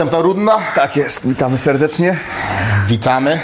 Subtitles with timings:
[0.00, 0.58] Następna runda.
[0.74, 2.18] Tak jest, witamy serdecznie.
[2.86, 3.40] Witamy.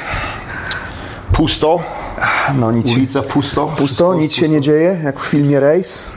[1.32, 1.82] Pusto.
[2.54, 3.66] No nic, Ulica pusto.
[3.66, 6.15] pusto, Wszystko nic się nie dzieje, jak w filmie Race.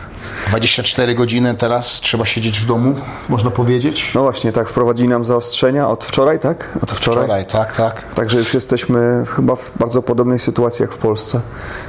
[0.50, 2.96] 24 godziny teraz trzeba siedzieć w domu,
[3.30, 4.12] można powiedzieć.
[4.16, 6.78] No właśnie, tak wprowadzili nam zaostrzenia od wczoraj, tak?
[6.84, 7.24] Od wczoraj.
[7.24, 8.14] Wczoraj, tak, tak.
[8.16, 11.40] Także już jesteśmy chyba w bardzo podobnej sytuacji jak w Polsce.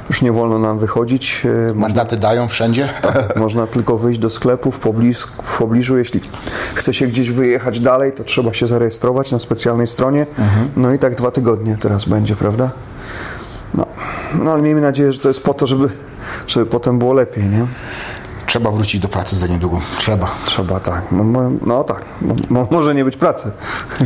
[0.09, 1.41] Już nie wolno nam wychodzić.
[1.69, 2.89] e, Mandaty dają wszędzie.
[3.35, 5.97] można tylko wyjść do sklepu w, pobliż, w pobliżu.
[5.97, 6.21] Jeśli
[6.75, 10.25] chce się gdzieś wyjechać dalej, to trzeba się zarejestrować na specjalnej stronie.
[10.77, 12.71] No i tak dwa tygodnie teraz będzie, prawda?
[13.73, 13.85] No,
[14.43, 15.89] no ale miejmy nadzieję, że to jest po to, żeby,
[16.47, 17.67] żeby potem było lepiej, nie?
[18.51, 19.81] Trzeba wrócić do pracy za niedługo.
[19.97, 20.31] Trzeba.
[20.45, 21.03] Trzeba tak.
[21.11, 22.03] No, no tak.
[22.21, 23.51] Mo- mo- może nie być pracy.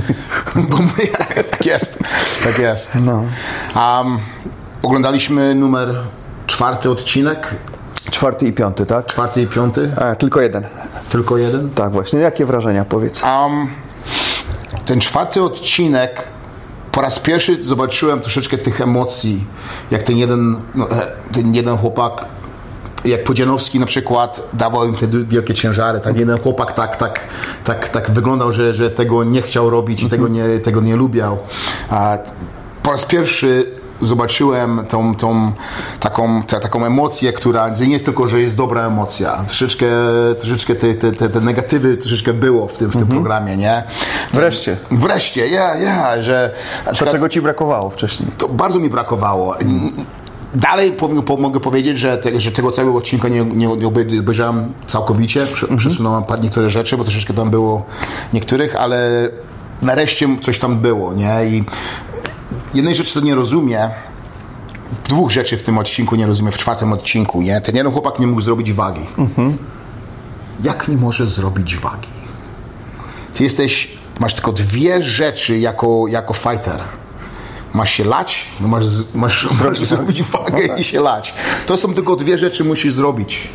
[0.70, 1.08] Bo my,
[1.52, 2.00] tak jest.
[2.44, 2.92] Tak jest.
[2.96, 3.24] No.
[3.76, 4.20] Um,
[4.84, 5.96] oglądaliśmy numer
[6.48, 7.56] czwarty odcinek.
[8.12, 9.06] Czwarty i piąty, tak?
[9.06, 9.92] Czwarty i piąty.
[9.98, 10.68] A, tylko jeden.
[11.10, 11.70] Tylko jeden.
[11.70, 12.20] Tak właśnie.
[12.20, 13.24] Jakie wrażenia, powiedz?
[13.24, 13.68] Um,
[14.86, 16.28] ten czwarty odcinek
[16.92, 19.44] po raz pierwszy zobaczyłem troszeczkę tych emocji,
[19.92, 22.26] jak ten jeden, no, e, ten jeden chłopak,
[23.06, 27.20] jak Podzianowski na przykład dawał im te wielkie ciężary, tak jeden chłopak tak, tak,
[27.64, 31.38] tak, tak wyglądał, że, że tego nie chciał robić i tego nie, tego nie lubiał.
[31.90, 32.18] A
[32.84, 35.52] po raz pierwszy zobaczyłem tą, tą
[36.00, 39.44] taką, ta, taką emocję, która nie jest tylko, że jest dobra emocja.
[39.46, 39.86] Troszeczkę,
[40.40, 43.84] troszeczkę te, te, te, negatywy troszeczkę było w tym, w tym programie, nie?
[44.34, 44.78] Wreszcie.
[44.92, 48.30] Wreszcie, ja, ja, że na To przykład, czego ci brakowało wcześniej?
[48.38, 49.56] to bardzo mi brakowało.
[50.56, 50.96] Dalej
[51.38, 55.48] mogę powiedzieć, że, te, że tego całego odcinka nie, nie, nie obej- obejrzałem całkowicie.
[55.48, 57.86] Prze, Przesunąłem pa- niektóre rzeczy, bo troszeczkę tam było
[58.34, 59.30] niektórych, ale
[59.82, 61.46] nareszcie coś tam było, nie?
[61.50, 61.64] I
[62.74, 63.90] jednej rzeczy, co nie rozumiem,
[65.10, 67.62] dwóch rzeczy w tym odcinku nie rozumiem, w czwartym odcinku, nie?
[67.62, 69.02] Ten jeden chłopak nie mógł zrobić wagi.
[70.64, 72.08] Jak nie może zrobić wagi?
[73.34, 76.80] Ty jesteś, masz tylko dwie rzeczy jako, jako fighter.
[77.76, 81.34] Masz się lać, no masz, masz, masz zrobić wagę i się lać.
[81.66, 83.48] To są tylko dwie rzeczy, musisz zrobić.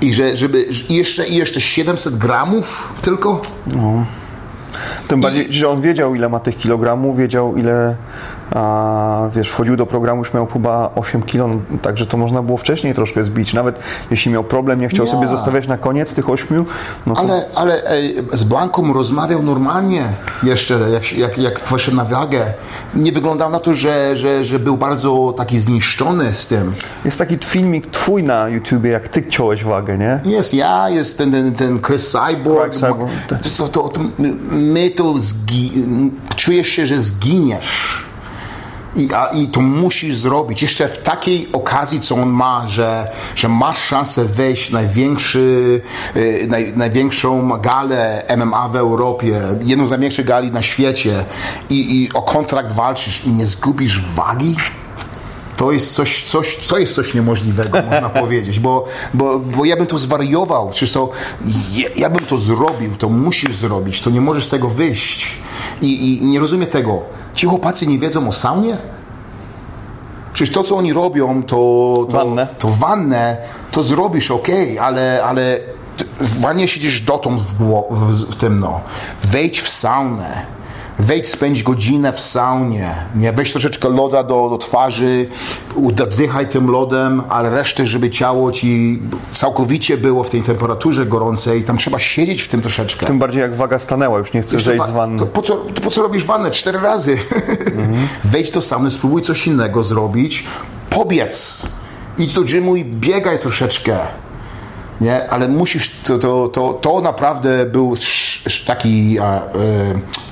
[0.00, 3.40] I że, żeby, i jeszcze, i jeszcze 700 gramów tylko?
[5.08, 7.96] Tym bardziej, że on wiedział, ile ma tych kilogramów, wiedział, ile,
[8.50, 11.48] a, wiesz, wchodził do programu, już miał chyba 8 kilo,
[11.82, 13.54] także to można było wcześniej troszkę zbić.
[13.54, 13.78] Nawet
[14.10, 15.12] jeśli miał problem, nie chciał Ja.
[15.12, 16.64] sobie zostawiać na koniec tych 8,
[17.06, 20.04] no to Ale, ale ej, z Blanką rozmawiał normalnie
[20.42, 22.44] jeszcze, jak, jak, jak poszedł na wagę.
[22.94, 26.74] Nie wyglądał na to, że, że, że był bardzo taki zniszczony z tym.
[27.04, 30.20] jest taki filmik twój na YouTubie, jak ty ciąłeś wagę, nie?
[30.24, 32.74] Jest ja, jest ten, ten, ten Chris Cyborg.
[32.74, 33.38] Cyborg, tak.
[33.56, 34.00] To, to, to,
[34.50, 35.72] my to zgi,
[36.36, 38.05] czujesz się, że zginiesz.
[38.96, 40.62] I, a, I to musisz zrobić.
[40.62, 45.80] Jeszcze w takiej okazji, co on ma, że, że masz szansę wejść największy,
[46.16, 51.24] y, naj, największą galę MMA w Europie, jedną z największych gali na świecie
[51.70, 54.56] i, i o kontrakt walczysz i nie zgubisz wagi.
[55.56, 58.84] To jest coś, coś, to jest coś niemożliwego, można powiedzieć, bo,
[59.14, 61.10] bo, bo ja bym to zwariował, przecież to,
[61.72, 65.28] ja, ja bym to zrobił, to musisz zrobić, to nie możesz z tego wyjść.
[65.80, 67.02] I, i nie rozumiem tego.
[67.36, 68.78] Ci chłopacy nie wiedzą o saunie?
[70.32, 71.56] Przecież to, co oni robią, to...
[72.10, 72.48] to Wannę.
[72.58, 73.36] To wannę,
[73.70, 75.58] to zrobisz, okej, ale, ale
[76.20, 77.54] w wannie siedzisz dotąd w,
[77.90, 78.80] w, w tym, no.
[79.22, 80.55] Wejdź w saunę.
[80.98, 82.94] Wejdź, spędź godzinę w saunie.
[83.14, 85.28] Nie, weź troszeczkę loda do, do twarzy,
[86.00, 89.02] oddychaj tym lodem, ale resztę, żeby ciało ci
[89.32, 91.64] całkowicie było w tej temperaturze gorącej.
[91.64, 93.06] Tam trzeba siedzieć w tym troszeczkę.
[93.06, 95.18] Tym bardziej jak waga stanęła, już nie chcesz zejść z wanny.
[95.18, 96.50] To po, co, to po co robisz wannę?
[96.50, 97.18] Cztery razy.
[98.24, 100.44] Wejdź to samo, spróbuj coś innego zrobić.
[100.90, 101.66] Pobiec.
[102.18, 103.98] Idź do gymu i biegaj troszeczkę.
[105.00, 105.30] Nie?
[105.30, 107.94] Ale musisz, to, to, to, to naprawdę był
[108.66, 109.40] taki a,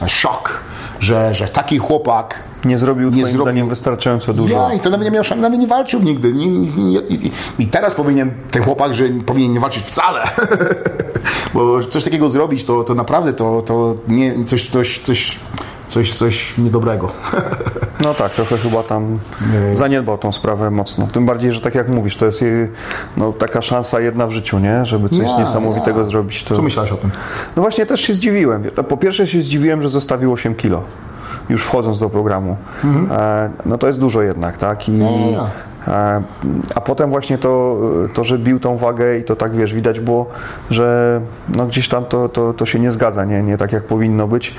[0.03, 0.61] e, szok,
[1.01, 4.55] że, że taki chłopak Nie zrobił nie zrobił- zdaniem wystarczająco dużo.
[4.55, 6.33] ja, i to nawet nie miał szans, nawet nie walczył nigdy.
[6.33, 10.21] Nie, nie, nie, i, I teraz powinien ten chłopak, że powinien nie walczyć wcale.
[11.55, 15.39] Bo coś takiego zrobić, to, to naprawdę to, to nie, coś, coś, coś,
[15.95, 17.09] coś, coś niedobrego.
[18.05, 19.19] No tak, trochę chyba tam
[19.75, 21.07] zaniedbał tą sprawę mocno.
[21.07, 22.69] Tym bardziej, że tak jak mówisz, to jest jej,
[23.17, 24.87] no, taka szansa jedna w życiu, nie?
[24.87, 26.07] Żeby coś Ja, niesamowitego ja.
[26.07, 26.45] zrobić.
[26.45, 26.55] To...
[26.55, 27.11] Co myślałeś o tym?
[27.57, 28.63] No właśnie też się zdziwiłem.
[28.89, 30.83] Po pierwsze się zdziwiłem, że zostawił 8 kilo.
[31.49, 32.57] Już wchodząc do programu.
[33.11, 34.89] E, no to jest dużo jednak, tak?
[34.89, 35.49] I, no, no.
[35.95, 36.23] E,
[36.75, 37.81] a potem właśnie to,
[38.15, 40.27] to, że bił tą wagę i to tak, wiesz, widać było,
[40.71, 41.21] że
[41.57, 44.55] no gdzieś tam to, to, to się nie zgadza, nie, nie tak jak powinno być.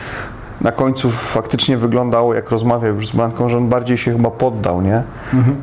[0.61, 4.81] Na końcu faktycznie wyglądało, jak rozmawiał już z Blanką, że on bardziej się chyba poddał,
[4.81, 5.03] nie?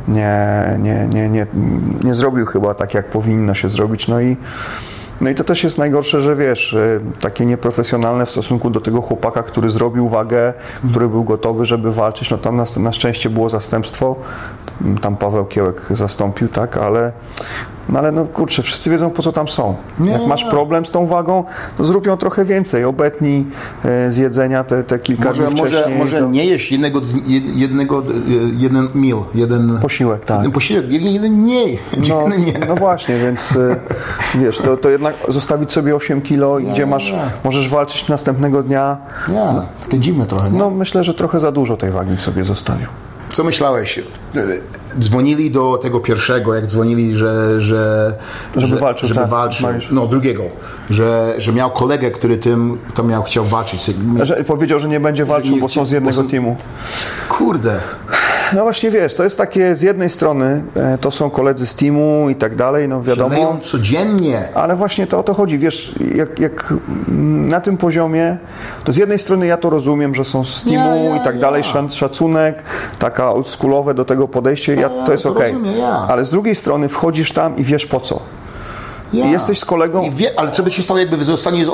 [0.08, 1.46] Nie, nie, nie, nie,
[2.04, 4.08] nie zrobił chyba tak, jak powinno się zrobić.
[4.08, 4.36] No i
[5.20, 9.00] No i to też jest najgorsze, że wiesz, y, takie nieprofesjonalne w stosunku do tego
[9.00, 10.52] chłopaka, który zrobił wagę,
[10.90, 12.30] który był gotowy, żeby walczyć.
[12.30, 14.16] No tam na, na szczęście było zastępstwo,
[15.02, 17.12] tam Paweł Kiełek zastąpił, tak, ale
[17.88, 19.74] no ale no kurczę, wszyscy wiedzą po co tam są.
[20.00, 20.50] Nie, Jak masz nie.
[20.50, 21.44] problem z tą wagą,
[21.78, 22.84] to zrób ją trochę więcej.
[22.84, 23.46] Obetnij
[23.84, 25.98] e, z jedzenia te, te kilka Może, dni może, wcześniej.
[25.98, 26.28] może to...
[26.28, 27.00] nie jeść jednego,
[27.54, 28.02] jednego, e,
[28.56, 30.36] jeden meal, jeden Posiłek, tak.
[30.38, 31.78] Jeden posiłek, jeden, jeden mniej.
[32.08, 32.66] No, Jeden nie.
[32.68, 33.76] no właśnie, więc e,
[34.42, 37.18] wiesz, to, to jednak zostawić sobie 8 kilo, gdzie masz, nie.
[37.44, 38.96] możesz walczyć następnego dnia.
[39.34, 40.58] Ja, takie dziwne trochę, nie?
[40.58, 42.88] No myślę, że trochę za dużo tej wagi sobie zostawił.
[43.32, 44.00] Co myślałeś?
[44.98, 47.60] Dzwonili do tego pierwszego, jak dzwonili, że...
[47.60, 48.12] że
[48.56, 49.68] Żeby że, walczył, Żeby tak, walczył.
[49.90, 50.42] No, drugiego.
[50.90, 53.90] Że, że miał kolegę, który tym tam miał, chciał walczyć.
[54.22, 56.56] Że powiedział, że nie będzie walczył, nie bo są z jednego są- teamu.
[57.28, 57.80] Kurde.
[58.54, 62.26] No właśnie wiesz, to jest takie z jednej strony e, to są koledzy z teamu
[62.30, 63.56] i tak dalej, no wiadomo.
[63.62, 64.48] codziennie.
[64.54, 66.74] Ale właśnie to o to chodzi, wiesz, jak, jak
[67.08, 68.36] mm, na tym poziomie,
[68.84, 71.34] to z jednej strony ja to rozumiem, że są z teamu Ja, ja, i tak
[71.34, 71.40] ja.
[71.40, 72.62] dalej, szacunek,
[72.98, 76.06] taka oldschoolowe do tego podejście, ja, to jest to rozumiem, ja.
[76.08, 78.20] Ale z drugiej strony wchodzisz tam i wiesz po co.
[79.12, 79.26] Ja.
[79.26, 81.66] I jesteś z kolegą- wie, ale co by się stało, jakby zostanie,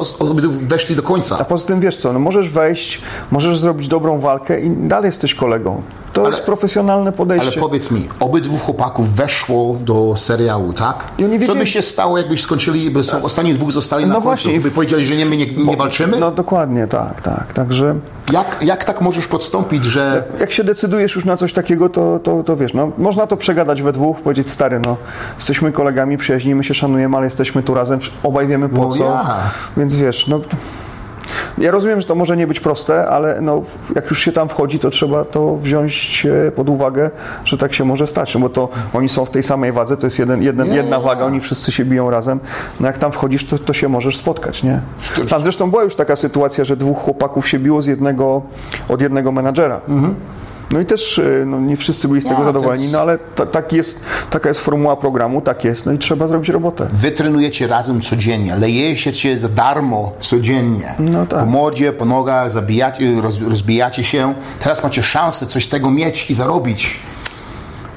[0.60, 1.36] weszli do końca?
[1.40, 5.34] A poza tym wiesz co, no możesz wejść, możesz zrobić dobrą walkę i dalej jesteś
[5.34, 5.82] kolegą.
[6.22, 7.48] To jest profesjonalne podejście.
[7.52, 11.04] Ale powiedz mi, obydwu chłopaków weszło do serialu, tak?
[11.18, 14.08] I oni Co wiedzieli- by się stało, jakbyś skończyli, by są ostatni dwóch zostali na
[14.08, 14.24] No końcu?
[14.24, 14.60] właśnie.
[14.60, 16.16] By powiedzieli, że nie, my nie, nie walczymy?
[16.18, 17.52] No dokładnie, tak, tak.
[17.52, 17.94] Także
[18.32, 20.24] Jak, jak tak możesz podstąpić, że...
[20.40, 23.82] jak się decydujesz już na coś takiego, to, to, to wiesz, no, można to przegadać
[23.82, 24.96] we dwóch, powiedzieć stary, no,
[25.36, 29.36] jesteśmy kolegami, przyjaźnimy się, szanujemy, ale jesteśmy tu razem, obaj wiemy po No co, ja.
[29.76, 30.40] więc wiesz, no,
[31.60, 33.62] ja rozumiem, że to może nie być proste, ale no,
[33.94, 37.10] jak już się tam wchodzi, to trzeba to wziąć e, pod uwagę,
[37.44, 40.06] że tak się może stać, no bo to oni są w tej samej wadze, to
[40.06, 42.40] jest jeden, jeden, Nie, jedna waga, oni wszyscy się biją razem,
[42.80, 44.80] no jak tam wchodzisz, to, to się możesz spotkać, nie?
[45.28, 48.42] Tam zresztą była już taka sytuacja, że dwóch chłopaków się biło z jednego,
[48.88, 49.80] od jednego menadżera.
[50.70, 53.00] No i też e, no, nie wszyscy byli z tego Ja, to zadowoleni, jest- no
[53.00, 54.00] ale ta, tak jest,
[54.30, 56.88] taka jest formuła programu, tak jest, no i trzeba zrobić robotę.
[56.92, 60.94] Wy trenujecie razem codziennie, lejecie się za darmo codziennie.
[60.98, 61.40] No tak.
[61.40, 64.34] Po mordzie, po nogach, zabijacie, roz, rozbijacie się.
[64.58, 66.96] Teraz macie szansę coś z tego mieć i zarobić.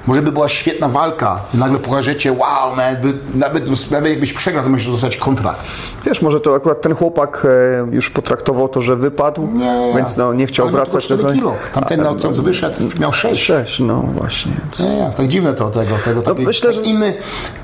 [0.08, 4.70] Może by była świetna walka i nagle pokażecie, wow, nawet, nawet, nawet jakbyś przegrał, to
[4.70, 5.72] możesz dostać kontrakt.
[6.06, 7.48] Wiesz, może to akurat ten chłopak
[7.90, 11.04] e, już potraktował to, że wypadł, Nie, więc no, nie chciał wracać.
[11.06, 11.54] 4 do- kilo.
[11.74, 13.44] Tamten, no, co wyszedł, miał 6.
[13.44, 14.52] Sześć, no właśnie.
[14.80, 17.14] Nie, nie, tak dziwne to tego, tego taki, myślę, że- inny,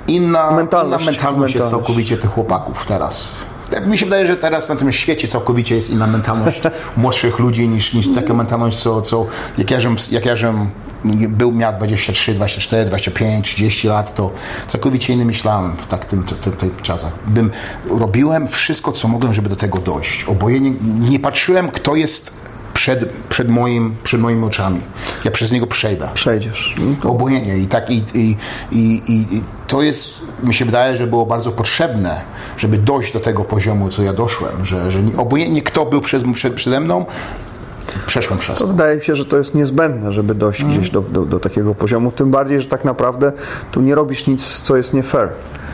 [0.08, 3.32] inna, Mentalność, inna mentalność jest całkowicie tych chłopaków teraz.
[3.72, 6.62] Tak Mi się wydaje, że teraz na tym świecie całkowicie jest inna mentalność
[6.98, 9.26] młodszych ludzi niż, niż taka mentalność, co, co
[9.58, 10.70] jak ja żem, jak ja żem
[11.30, 14.32] był, miał 23, 24, 25, 30 lat, to
[14.68, 17.12] całkowicie inny myślałem w tak tym, tym, tym czasach.
[17.28, 17.52] Bym,
[17.90, 20.24] robiłem wszystko, co mogłem, żeby do tego dojść.
[20.24, 20.74] Obojętnie,
[21.10, 22.32] nie patrzyłem, kto jest
[22.74, 24.82] przed, przed, moim, przed moimi oczami.
[25.26, 26.10] Ja przez niego przejdę.
[26.14, 26.76] Przejdziesz.
[27.04, 27.58] Obojętnie.
[27.58, 28.36] I tak i, i,
[28.72, 30.10] i, i, to jest,
[30.44, 32.22] mi się wydaje, że było bardzo potrzebne,
[32.58, 36.24] żeby dojść do tego poziomu, co ja doszłem, że, że nie- obojętnie kto był przez,
[36.34, 37.06] przed, przede mną,
[38.06, 40.80] przeszłem przez To wydaje mi się, że to jest niezbędne, żeby dojść Mhm.
[40.80, 42.12] gdzieś do, do, do takiego poziomu.
[42.12, 43.32] Tym bardziej, że tak naprawdę
[43.72, 45.30] tu nie robisz nic, co jest nie fair.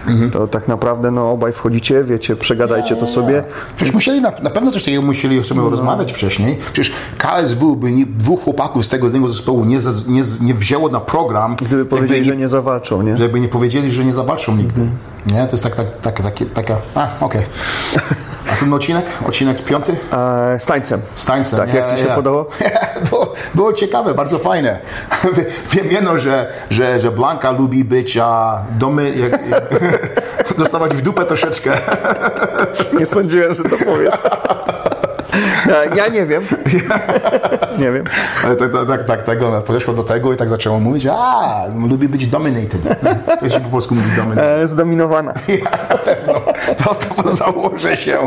[0.08, 0.32] Mhm.
[0.32, 3.44] To tak naprawdę no, obaj wchodzicie, wiecie, przegadajcie to sobie.
[3.76, 6.58] Przecież musieli, na, na pewno coś takiego musieli sobie rozmawiać wcześniej.
[6.74, 11.00] Przecież KSW by nie, dwóch chłopaków z tego jednego zespołu nie, nie, nie wzięło na
[11.00, 13.18] program, Gdyby powiedzieli, że nie zawalczą, nie?
[13.18, 14.82] żeby nie powiedzieli, że nie zawalczą nigdy.
[14.82, 14.98] Mhm.
[15.26, 15.46] Nie?
[15.46, 16.78] To jest tak, tak, tak, takie- taka...
[16.96, 17.42] A, okej.
[18.48, 19.06] Następny odcinek?
[19.28, 19.96] Odcinek piąty?
[20.14, 21.02] E, z tańcem.
[21.16, 21.60] Z tańcem.
[21.60, 22.48] Tak, jak ci się podobało?
[23.10, 24.80] było, było ciekawe, bardzo fajne.
[25.72, 29.64] Wiem jedno, że, że, że Blanka lubi być a domy, jak, jak,
[30.58, 31.72] dostawać w dupę troszeczkę.
[33.00, 34.14] Nie sądziłem, że to powiesz.
[35.70, 36.44] E, Ja nie wiem.
[37.80, 38.04] Nie wiem.
[38.44, 41.44] Ale tak, tak, tak, tak ona podeszła do tego i tak zaczęła mówić, a
[41.90, 42.82] lubi być dominated.
[43.40, 44.64] To się po polsku mówi dominated.
[44.64, 45.34] E, zdominowana.
[45.48, 46.34] Ja, na pewno.
[46.84, 48.18] To, to założę się.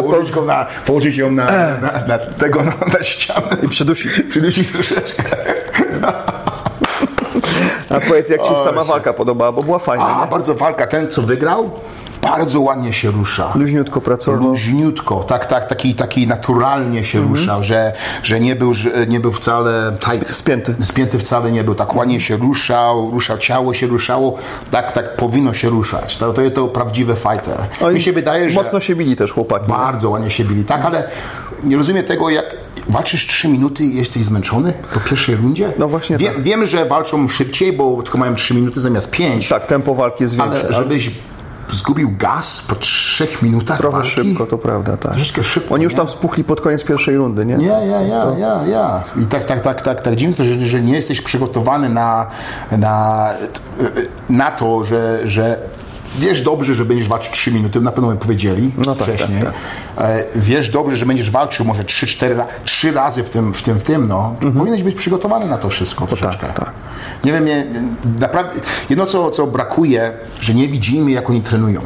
[0.00, 1.44] Położyć, go na, położyć ją na,
[1.82, 3.56] na, na tego na, na ścianę.
[3.62, 4.22] I przydusić.
[4.30, 5.22] Przydusić troszeczkę.
[7.90, 10.30] A powiedz, jak ci się sama walka podobała, bo była fajna, A, nie?
[10.30, 10.86] bardzo walka.
[10.86, 11.70] Ten, co wygrał,
[12.22, 13.52] bardzo ładnie się rusza.
[13.54, 14.40] Luźniutko pracował.
[14.42, 19.32] Luźniutko, tak, tak, taki, taki naturalnie się ruszał, że, że nie, był, że nie był
[19.32, 20.34] wcale tight.
[20.34, 20.74] Spięty.
[20.80, 24.34] Spięty wcale nie był, tak ładnie się ruszał, ruszał, ciało się ruszało,
[24.70, 26.16] tak, tak powinno się ruszać.
[26.16, 27.58] To, to jest to prawdziwy fighter.
[27.94, 29.68] Mi się wydaje, że Mocno się bili też chłopaki.
[29.68, 31.04] bardzo ładnie się bili, tak, ale
[31.64, 32.56] nie rozumiem tego, jak
[32.88, 35.72] walczysz 3 minuty i jesteś zmęczony po pierwszej rundzie?
[35.78, 36.42] No właśnie Wie, tak.
[36.42, 40.34] Wiem, że walczą szybciej, bo tylko mają 3 minuty zamiast 5, Tak, tempo walki jest
[40.36, 40.58] większe.
[40.58, 41.10] ale ale- żebyś
[41.70, 44.10] zgubił gaz po trzech minutach Trochę walki.
[44.10, 45.12] szybko, to prawda, tak.
[45.12, 47.54] Troszeczkę szybko, Oni już tam spuchli pod koniec pierwszej rundy, nie?
[47.66, 49.04] Ja, ja, ja, ja, ja.
[49.22, 52.26] I tak, tak, tak, tak, tak dziwne, to, że, że nie jesteś przygotowany na,
[52.70, 53.26] na,
[54.28, 55.60] na to, że, że
[56.18, 59.42] wiesz dobrze, że będziesz walczył 3 minuty, na pewno mi powiedzieli No tak, wcześniej.
[59.42, 59.52] tak,
[59.98, 63.78] E, Wiesz dobrze, że będziesz walczył może 3-4 ra- trzy razy w tym, w tym,
[63.78, 64.34] w tym, no.
[64.40, 66.46] Powinieneś być przygotowany na to wszystko troszeczkę.
[66.46, 66.54] Mhm.
[66.54, 66.70] tak.
[67.24, 67.66] Nie wiem, nie,
[68.20, 68.60] naprawdę,
[68.90, 71.80] jedno co, co brakuje, że nie widzimy, jak oni trenują.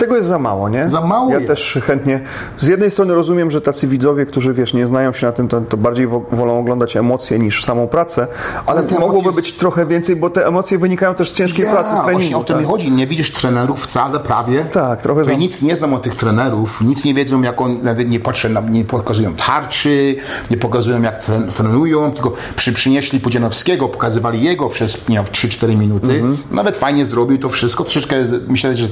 [0.00, 0.88] Tego jest za mało, nie?
[0.88, 1.46] Za mało Ja jest.
[1.48, 2.20] też chętnie.
[2.60, 5.60] Z jednej strony rozumiem, że tacy widzowie, którzy wiesz, nie znają się na tym, to,
[5.60, 8.26] to bardziej wo- wolą oglądać emocje niż samą pracę,
[8.66, 11.70] ale, Ale mogłoby emocje- być trochę więcej, bo te emocje wynikają też z ciężkiej Ja,
[11.72, 12.40] pracy, z Właśnie treningu.
[12.40, 12.62] o to tak.
[12.62, 12.92] mi chodzi.
[12.92, 14.64] Nie widzisz trenerów wcale, prawie.
[14.64, 17.82] Tak, trochę ja za- nic nie znam o tych trenerów, nic nie wiedzą, jak on,
[17.82, 20.16] nawet nie patrzę, na, nie pokazują tarczy,
[20.50, 25.76] nie pokazują, jak tren, trenują, tylko przy, przynieśli Pudzianowskiego, pokazywali jego przez nie wiem, 3-4
[25.76, 26.12] minuty.
[26.12, 26.36] Mhm.
[26.50, 27.84] Nawet fajnie zrobił to wszystko.
[27.84, 28.16] Troszeczkę,
[28.48, 28.88] myślę, że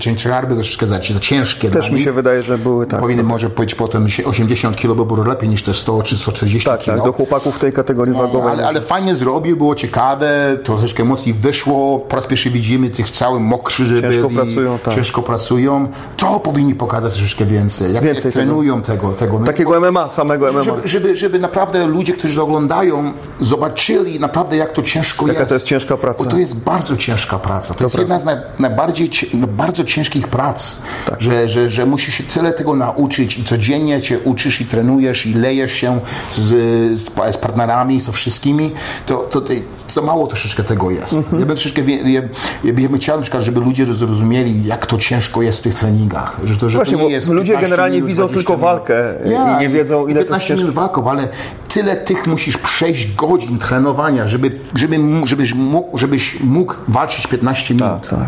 [0.47, 3.01] były troszeczkę za, za ciężkie Też mi się wydaje, że były tak.
[3.01, 6.69] Powinien może być potem się 80 kg by było lepiej niż te 100 czy 140
[6.69, 6.97] Tak, kg.
[6.97, 8.53] tak, do chłopaków w tej kategorii wagowej.
[8.53, 11.99] Ale, ale fajnie zrobił, było ciekawe, troszeczkę emocji wyszło.
[11.99, 14.95] Po raz pierwszy widzimy tych cały mokrzy, że Ciężko pracują, tak.
[14.95, 15.89] ciężko pracują.
[16.17, 17.95] To powinni pokazać troszeczkę więcej.
[17.95, 19.13] Jak, Więcej jak trenują tego.
[19.13, 19.39] tego.
[19.39, 20.63] No, Takiego MMA, samego MMA.
[20.63, 25.49] żeby, żeby, żeby naprawdę ludzie, którzy to oglądają, zobaczyli naprawdę, jak to ciężko Jaka jest.
[25.49, 26.25] to jest ciężka praca.
[26.25, 27.75] Bo to jest bardzo ciężka praca.
[27.75, 28.15] To, jest prawda.
[28.15, 30.77] jedna z naj, najbardziej no, bardzo ciężkich prac,
[31.07, 31.23] Tak.
[31.23, 35.35] że, że, że musisz się tyle tego nauczyć i codziennie cię uczysz i trenujesz i
[35.35, 36.01] lejesz się
[36.33, 36.99] z,
[37.31, 38.73] z, partnerami, z wszystkimi,
[39.07, 39.53] to, to, to
[39.87, 41.13] za mało troszeczkę tego jest.
[41.13, 41.41] Mhm.
[41.41, 42.23] Ja bym troszeczkę, ja,
[42.65, 46.37] ja bym chciał na przykład, żeby ludzie zrozumieli, jak to ciężko jest w tych treningach.
[46.45, 49.61] Że to, że Właśnie, to nie jest ludzie 15 generalnie widzą 20 tylko walkę i
[49.61, 50.61] nie wiedzą, ile to jest 15 ciężko.
[50.61, 51.29] minut walką, ale
[51.69, 58.09] tyle tych musisz przejść godzin trenowania, żeby, żeby, żebyś, mógł, żebyś mógł walczyć 15 minut.
[58.09, 58.19] Tak.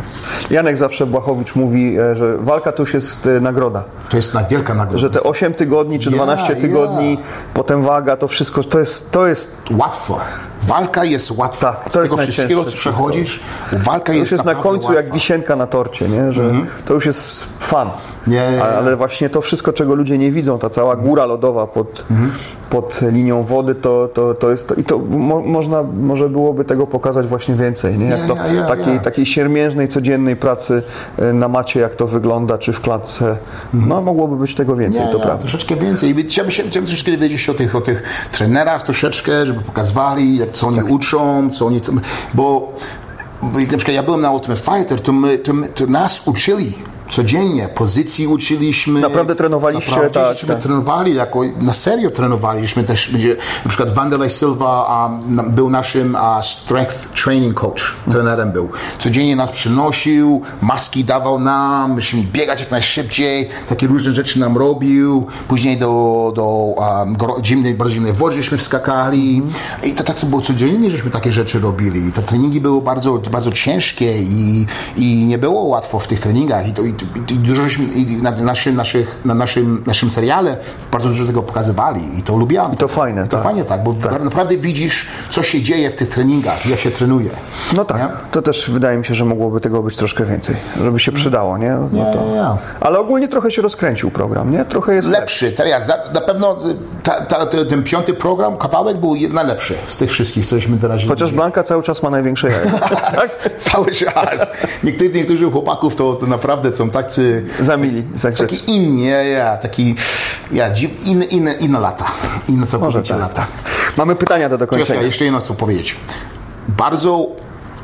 [0.51, 3.85] Janek zawsze Błachowicz mówi, e, że walka to już jest e, nagroda.
[4.09, 4.99] To jest wielka nagroda.
[4.99, 6.61] Że te 8 tygodni czy Ja, 12 ja.
[6.61, 7.19] tygodni,
[7.55, 10.21] potem waga, to wszystko, to jest, to jest Łatwo.
[10.63, 11.73] Walka jest łatwa.
[11.73, 13.41] To Z tego jest wszystkiego, co przechodzisz,
[13.73, 15.15] walka To jest już jest na końcu jak łatwa.
[15.15, 16.33] wisienka na torcie, nie?
[16.33, 16.53] że
[16.85, 17.91] to już jest fan.
[18.27, 22.05] Nie, Ale właśnie to wszystko, czego ludzie nie widzą, ta cała góra lodowa pod,
[22.71, 26.87] pod linią wody, to, to, to jest to, i to mo, można, może byłoby tego
[26.87, 28.07] pokazać właśnie więcej, nie?
[28.07, 28.37] Jak Ja, to,
[28.69, 29.01] takiej, ja.
[29.01, 30.83] takiej siermiężnej, codziennej pracy
[31.19, 33.37] e, na macie, jak to wygląda, czy w klatce,
[33.75, 35.39] no mogłoby być tego więcej, to prawda.
[35.39, 36.11] troszeczkę więcej.
[36.19, 38.03] I Chciałbym, się, chciałbym troszeczkę wiedzieć o tych, o tych
[38.33, 40.91] trenerach troszeczkę, żeby pokazywali, jak, co oni Tak.
[40.91, 41.81] uczą, co oni...
[42.35, 42.73] Bo,
[43.43, 46.75] bo na przykład ja byłem na Ultimate Fighter, to, my, to, my, to nas uczyli
[47.11, 49.01] codziennie, pozycji uczyliśmy.
[49.01, 50.59] Naprawdę trenowaliście, Naprawdę, tak, tak.
[50.63, 56.43] trenowali, jako, na serio trenowaliśmy też, będzie, na przykład Wanderlei Silva na- był naszym a,
[56.43, 58.69] strength training coach, trenerem był.
[58.99, 65.27] Codziennie nas przynosił, maski dawał nam, myśmy biegać jak najszybciej, takie różne rzeczy nam robił,
[65.49, 69.43] później do, do um, zimnej, bardzo zimnej wody żeśmy wskakali
[69.83, 72.13] i to tak było codziennie, żeśmy takie rzeczy robili.
[72.13, 76.73] Te treningi były bardzo, bardzo ciężkie i, i nie było łatwo w tych treningach i,
[76.73, 76.95] to, i,
[77.31, 77.63] i dużo
[77.95, 80.57] i na naszym, naszych, na naszym, naszym seriale
[80.93, 82.73] bardzo dużo tego pokazywali i to lubiłam.
[82.73, 83.45] I to fajne, I to tak.
[83.45, 87.31] fajnie tak, bo naprawdę widzisz, co się dzieje w tych treningach, jak się trenuje.
[87.77, 88.09] No tak, Nie?
[88.31, 91.71] to też wydaje mi się, że mogłoby tego być troszkę więcej, żeby się przydało, nie?
[91.71, 92.25] No Nie, to...
[92.35, 92.45] nie.
[92.81, 94.65] Ale ogólnie trochę się rozkręcił program, nie?
[94.65, 96.59] Trochę jest Lepszy, teraz za- na pewno
[97.03, 101.63] ta, ta, ten piąty program, kawałek był najlepszy z tych wszystkich, cośmy teraz Chociaż Blanka
[101.63, 102.79] cały czas ma największe jaja.
[103.15, 103.31] tak,
[103.71, 104.47] cały czas.
[104.85, 108.59] Niektórzy, niektórzy chłopaków to, to naprawdę są tacy Zamili, zagrzeczni.
[108.59, 109.95] taki inni, ja, ja, taki
[110.53, 110.67] ja,
[111.05, 112.05] inne, inne, inne lata,
[112.49, 113.21] inne całkowicie tak.
[113.21, 113.47] lata.
[113.97, 115.03] Mamy pytania do dokończenia.
[115.03, 115.97] jeszcze jedno chcę powiedzieć.
[116.69, 117.27] Bardzo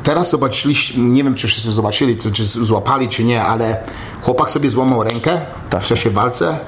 [0.03, 3.77] teraz zobaczyliście, nie wiem czy wszyscy zobaczyli, czy, czy złapali, czy nie, ale
[4.23, 5.41] chłopak sobie złamał rękę
[5.81, 6.59] w czasie walce.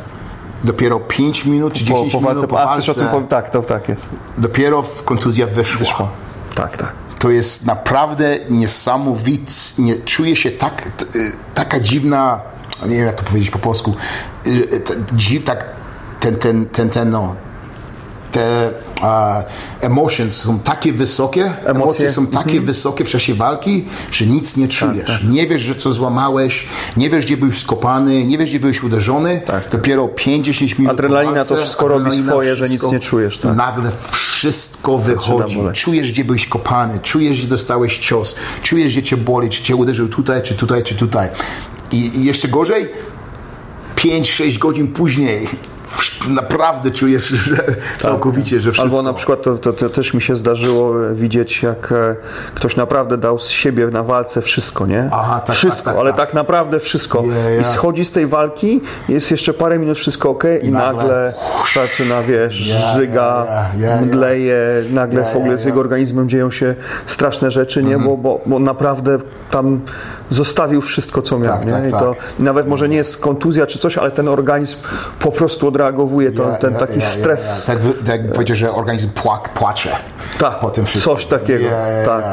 [0.64, 3.28] Dopiero 5 minut czy 10 Po, po walce, minut po a, coś o tym walce,
[3.28, 4.10] tak, to tak jest.
[4.38, 5.78] dopiero kontuzja wyszła.
[5.78, 6.08] Wyszło.
[6.54, 6.92] Tak, tak.
[7.18, 9.52] To jest naprawdę niesamowite.
[9.78, 12.40] Nie, czuję się tak, t, y, taka dziwna,
[12.86, 13.94] nie wiem jak to powiedzieć po polsku,
[14.46, 15.64] y, t, dziw, tak,
[16.20, 17.34] ten, ten, ten, ten, no,
[18.32, 18.70] te
[19.80, 25.24] emotions są takie wysokie, emocje, są takie wysokie w czasie walki, że nic nie czujesz.
[25.30, 29.42] Nie wiesz, że co złamałeś, nie wiesz, gdzie byłeś skopany, nie wiesz, gdzie byłeś uderzony.
[29.72, 33.56] Dopiero 5-10 minut Adrenalina walce, to wszystko robi swoje, że nic nie czujesz, tak.
[33.56, 35.56] Nagle wszystko wychodzi.
[35.56, 35.80] boleć.
[35.80, 40.08] Czujesz, gdzie byłeś kopany, czujesz, gdzie dostałeś cios, czujesz, gdzie cię boli, czy cię uderzył
[40.08, 41.28] tutaj, czy tutaj, czy tutaj.
[41.92, 42.88] I, i jeszcze gorzej,
[43.96, 45.48] 5-6 godzin później
[46.28, 47.56] naprawdę czujesz, że
[47.98, 48.98] całkowicie, że wszystko...
[48.98, 52.16] Albo na przykład to, to, to też mi się zdarzyło e, widzieć, jak e,
[52.54, 55.08] ktoś naprawdę dał z siebie na walce wszystko, nie?
[55.12, 56.26] Aha, tak, wszystko, tak, tak, ale tak.
[56.26, 57.24] tak naprawdę wszystko.
[57.60, 61.32] I schodzi z tej walki, jest jeszcze parę minut wszystko ok i, nagle- nagle,
[61.74, 62.54] zaczyna, wiesz,
[62.96, 63.46] żyga,
[64.02, 64.58] mdleje,
[64.90, 66.74] nagle w ogóle z jego organizmem dzieją się
[67.06, 67.94] straszne rzeczy, nie?
[67.94, 68.10] Mhm.
[68.10, 69.18] Bo, bo, bo naprawdę
[69.50, 69.80] tam
[70.30, 71.72] zostawił wszystko, co miał, Tak, nie?
[71.72, 72.00] tak, I tak.
[72.00, 74.76] to nawet może nie jest kontuzja czy coś, ale ten organizm
[75.20, 77.64] po prostu odreagowuje, to, Ja, ten ja, taki ja, stres.
[77.66, 79.90] Tak, tak jak powiedział, że organizm płak, płacze
[80.38, 81.14] Tak, po tym wszystkim.
[81.14, 81.66] coś takiego.
[82.06, 82.24] Tak.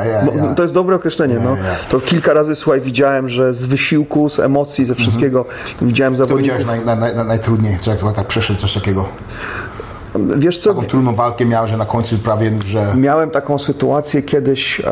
[0.56, 1.36] To jest dobre określenie.
[1.44, 1.58] no.
[1.90, 5.46] To kilka razy, słuchaj, widziałem, że z wysiłku, z emocji, ze wszystkiego
[5.82, 6.28] widziałem Mhm.
[6.30, 6.58] To zawodników.
[6.60, 9.06] widziałeś naj, naj, naj, najtrudniej, co jak to tak przeszedł coś takiego.
[10.38, 12.93] Wiesz co, Taką trudną walkę miał, że na końcu prawie, że...
[12.98, 14.84] miałem taką sytuację kiedyś e,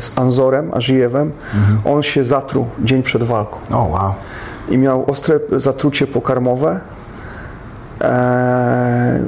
[0.00, 1.32] z Anzorem Ażijewem.
[1.54, 1.96] Mhm.
[1.96, 4.14] On się zatruł dzień przed walką O, wow.
[4.68, 6.80] i miał ostre zatrucie pokarmowe.
[8.00, 9.20] E, e,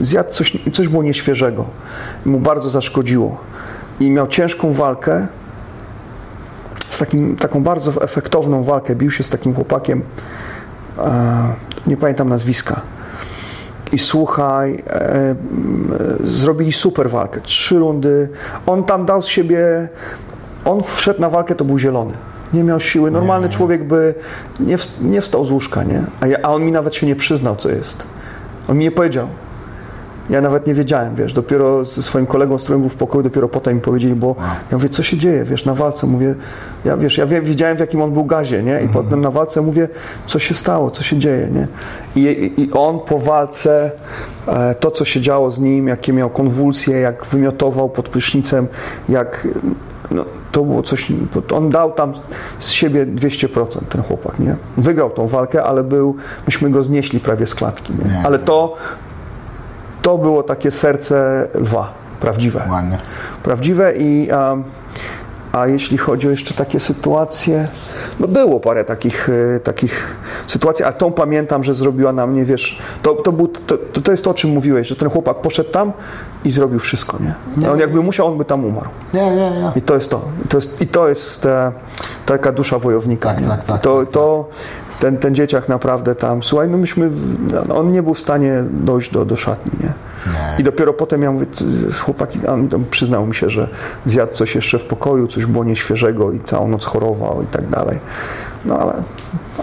[0.00, 1.64] zjadł coś, coś było nieświeżego.
[2.24, 3.38] Mu bardzo zaszkodziło.
[4.00, 5.26] I miał ciężką walkę.
[6.90, 8.96] Z takim, taką bardzo efektowną walkę.
[8.96, 10.02] Bił się z takim chłopakiem.
[10.98, 11.54] E,
[11.86, 12.80] nie pamiętam nazwiska.
[13.92, 15.34] I słuchaj, e, e,
[16.24, 17.40] zrobili super walkę.
[17.40, 18.28] Trzy rundy.
[18.66, 19.88] On tam dał z siebie.
[20.64, 22.12] On wszedł na walkę, to był zielony.
[22.52, 23.10] Nie miał siły.
[23.10, 24.14] Normalny człowiek by
[24.60, 26.02] nie, ws- nie wstał z łóżka, nie?
[26.20, 28.02] A, ja, a on mi nawet się nie przyznał, co jest.
[28.68, 29.28] On mi nie powiedział.
[30.30, 33.48] Ja nawet nie wiedziałem, wiesz, dopiero ze swoim kolegą, z którym był w pokoju, dopiero
[33.48, 34.36] potem mi powiedzieli, bo
[34.70, 36.34] ja mówię, co się dzieje, wiesz, na walce, mówię,
[36.84, 39.60] ja wiesz, ja wie, wiedziałem w jakim on był gazie, nie, i potem na walce
[39.62, 39.88] mówię,
[40.26, 41.66] co się stało, co się dzieje, nie,
[42.16, 43.90] i, i- on po walce,
[44.48, 48.66] e, to co się działo z nim, jakie miał konwulsje, jak wymiotował pod prysznicem,
[49.08, 49.48] jak,
[50.10, 51.12] no, to było coś,
[51.54, 52.12] on dał tam
[52.58, 57.46] z siebie 200% ten chłopak, nie, wygrał tą walkę, ale był, myśmy go znieśli prawie
[57.46, 58.26] z klatki, nie?
[58.26, 58.76] Ale to,
[60.02, 62.62] to było takie serce lwa, prawdziwe.
[62.70, 62.98] Ładnie.
[63.42, 64.56] Prawdziwe i a,
[65.52, 67.68] a jeśli chodzi o jeszcze takie sytuacje,
[68.20, 72.78] no było parę takich, e, takich sytuacji, a tą pamiętam, że zrobiła na mnie, wiesz,
[73.02, 75.92] to, to, był, to, to, jest to, o czym mówiłeś, że ten chłopak poszedł tam
[76.44, 77.18] i zrobił wszystko,
[77.56, 77.70] nie?
[77.70, 78.88] On jakby musiał, on by tam umarł.
[79.14, 79.72] Nie, nie, nie.
[79.76, 80.20] I to jest to.
[80.44, 81.72] I to jest, i to jest e,
[82.26, 83.28] taka dusza wojownika.
[83.28, 83.46] Tak, nie?
[83.46, 84.48] tak, tak, To, tak, to
[85.02, 87.10] ten, ten dzieciak naprawdę tam, słuchaj, no myśmy,
[87.74, 89.92] on nie był w stanie dojść do, do szatni, nie?
[90.32, 90.60] Nie.
[90.60, 93.68] I dopiero potem ja mówię, "Ty, chłopaki, on przyznał mi się, że
[94.04, 97.98] zjadł coś jeszcze w pokoju, coś było nieświeżego i całą noc chorował i tak dalej.
[98.64, 98.92] No ale,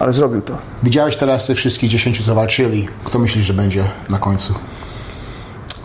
[0.00, 0.58] ale zrobił to.
[0.82, 2.88] Widziałeś teraz tych wszystkich dziesięciu, co walczyli.
[3.04, 4.54] Kto myślisz, że będzie na końcu?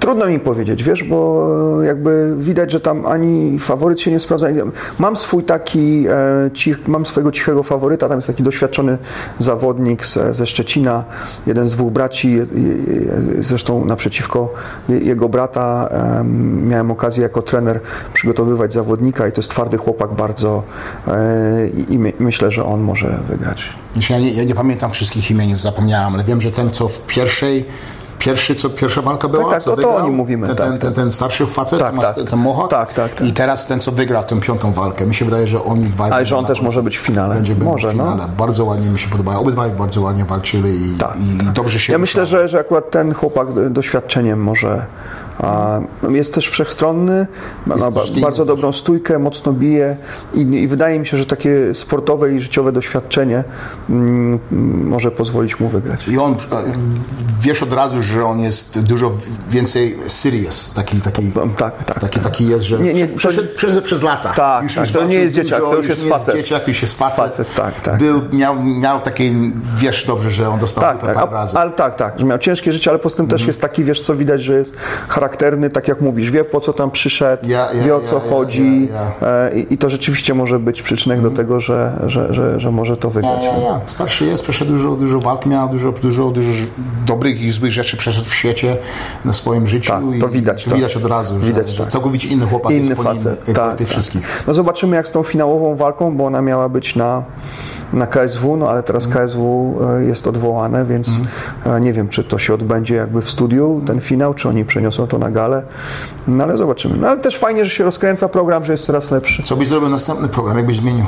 [0.05, 1.47] Trudno mi powiedzieć, wiesz, bo
[1.83, 4.47] jakby widać, że tam ani faworyt się nie sprawdza.
[4.99, 8.97] Mam swój taki, e, cich, mam swojego cichego faworyta, tam jest taki doświadczony
[9.39, 11.03] zawodnik z, ze Szczecina,
[11.47, 12.37] jeden z dwóch braci,
[13.39, 14.53] zresztą naprzeciwko
[14.89, 17.79] je- jego brata em, miałem okazję jako trener
[18.13, 20.63] przygotowywać zawodnika i to jest twardy chłopak bardzo
[21.07, 23.69] e, i, my, myślę, że on może wygrać.
[24.09, 27.65] Ja nie, ja nie pamiętam wszystkich imion, zapomniałem, ale wiem, że ten, co w pierwszej,
[28.19, 30.67] pierwszy, co pierwsza walka była, tak, co o to wygrał, o nim mówimy, ten, tak,
[30.67, 32.15] ten, ten, ten starszy facet, Tak, co ma tak.
[32.29, 33.27] ten mohawk, Tak, tak, tak.
[33.27, 35.05] i teraz ten, co wygrał tę piątą walkę.
[35.05, 37.35] Mi się wydaje, że on dwaj Ale że on też może być w finale.
[37.35, 38.03] Będzie, Może, w no.
[38.03, 38.27] finale.
[38.37, 39.39] Bardzo ładnie mi się podobało.
[39.41, 43.13] Obydwaj bardzo ładnie walczyli i, Tak, i, dobrze się Ja myślę, że, że akurat ten
[43.13, 44.85] chłopak do- doświadczeniem może.
[45.45, 45.79] A,
[46.09, 47.27] jest też wszechstronny,
[47.65, 49.97] ma, ma też bardzo dobrą stójkę, mocno bije
[50.33, 53.43] i, i wydaje mi się, że takie sportowe i życiowe doświadczenie
[53.89, 56.07] mm, mm, może pozwolić mu wygrać.
[56.07, 56.35] I on, e,
[57.41, 59.11] wiesz od razu, że on jest dużo
[59.49, 61.99] więcej serious, taki, taki, Tak, tak.
[61.99, 64.33] taki, taki jest, że Nie, nie, prze- przeszedł, przeszedł przez lata.
[64.33, 66.35] Tak, tak, to nie jest dzieciak, to już jest nie facet.
[66.35, 67.25] dzieciak, to już jest facet.
[67.25, 67.97] Facet, tak, tak.
[67.99, 69.31] Był, miał, miał takie,
[69.77, 71.57] wiesz dobrze, że on dostał Tak, tak, parę a, razy.
[71.57, 73.39] ale tak, tak, że miał ciężkie życie, ale poza tym Mhm.
[73.39, 74.73] też jest taki, wiesz, co widać, że jest
[75.35, 77.47] charakterny, tak jak mówisz, wie po co tam przyszedł,
[77.85, 78.87] wie o co chodzi
[79.21, 81.33] e, I, i to rzeczywiście może być przyczynek Mhm.
[81.33, 83.39] do tego, że, że, że, że może to wygrać.
[83.87, 86.49] Starszy jest, przeszedł dużo, dużo walk, miał dużo, dużo, dużo
[87.05, 88.77] dobrych i złych rzeczy przeszedł w świecie,
[89.25, 89.91] na swoim życiu.
[89.91, 90.75] Tak, i to widać, To to.
[90.75, 91.91] widać od razu, że, Widać, że tak.
[91.91, 93.93] całkowicie inny chłopak Inny jest po nim, po tak, tych tak.
[93.93, 94.43] wszystkich.
[94.47, 97.23] No zobaczymy jak z tą finałową walką, bo ona miała być na,
[97.95, 99.27] na KSW, no ale teraz Mhm.
[99.27, 101.09] KSW e, jest odwołane, więc
[101.65, 105.07] e, nie wiem, czy to się odbędzie jakby w studiu, ten finał, czy oni przeniosą
[105.07, 105.63] to na galę,
[106.27, 106.97] no ale zobaczymy.
[106.97, 109.43] No ale też fajnie, że się rozkręca program, że jest coraz lepszy.
[109.43, 111.05] Co byś zrobił następny program, jakbyś zmienił?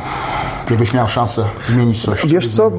[0.70, 2.28] Jakbyś miał szansę zmienić coś?
[2.28, 2.72] Wiesz co,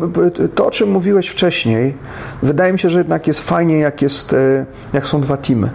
[0.54, 1.96] to o czym mówiłeś wcześniej,
[2.42, 5.70] wydaje mi się, że jednak jest fajnie, jak, jest, e, jak są dwa teamy.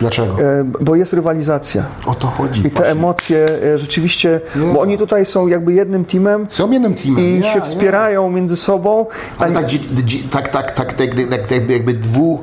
[0.00, 0.42] Dlaczego?
[0.42, 1.82] E, Bo jest rywalizacja.
[2.06, 2.60] O to chodzi.
[2.60, 2.92] I te właśnie.
[2.92, 4.40] emocje e, rzeczywiście,
[4.72, 7.24] bo oni tutaj są jakby jednym teamem Są jednym teamem.
[7.24, 9.06] i ja, się wspierają między sobą.
[9.38, 9.64] Ale tak,
[10.30, 12.40] tak, tak, tak, tak jakby, jak- jakby, jakby dwu,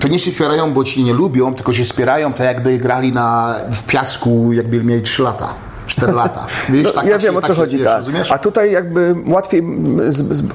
[0.00, 3.54] to nie się wspierają, bo ci nie lubią, tylko się wspierają tak jakby grali na,
[3.72, 5.48] w piasku, jakby mieli 3 lata,
[5.96, 6.46] 4 lata.
[6.68, 8.02] Wiesz, No, tak, ja tak wiem się- o co tak chodzi, tak.
[8.30, 10.00] A tutaj jakby łatwiej mm,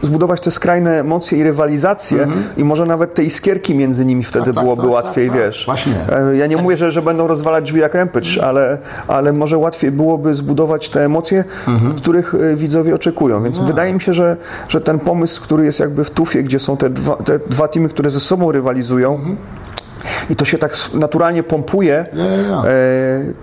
[0.01, 2.27] zbudować te skrajne emocje i rywalizację
[2.57, 4.55] i może nawet te iskierki między nimi wtedy Mhm.
[4.55, 5.45] tak, byłoby tak, łatwiej, tak, tak.
[5.45, 5.65] wiesz.
[5.65, 5.93] Właśnie.
[6.09, 8.77] E, Ja nie mówię, że, że będą rozwalać drzwi jak Rampage, ale,
[9.07, 11.93] ale może łatwiej byłoby zbudować te emocje, Mhm.
[11.95, 13.43] których e, widzowie oczekują.
[13.43, 13.63] Więc No.
[13.63, 14.37] wydaje mi się, że,
[14.69, 17.89] że ten pomysł, który jest jakby w tufie, gdzie są te dwa, te dwa teamy,
[17.89, 19.37] które ze sobą rywalizują, Mhm.
[20.29, 22.05] I to się tak naturalnie pompuje, e,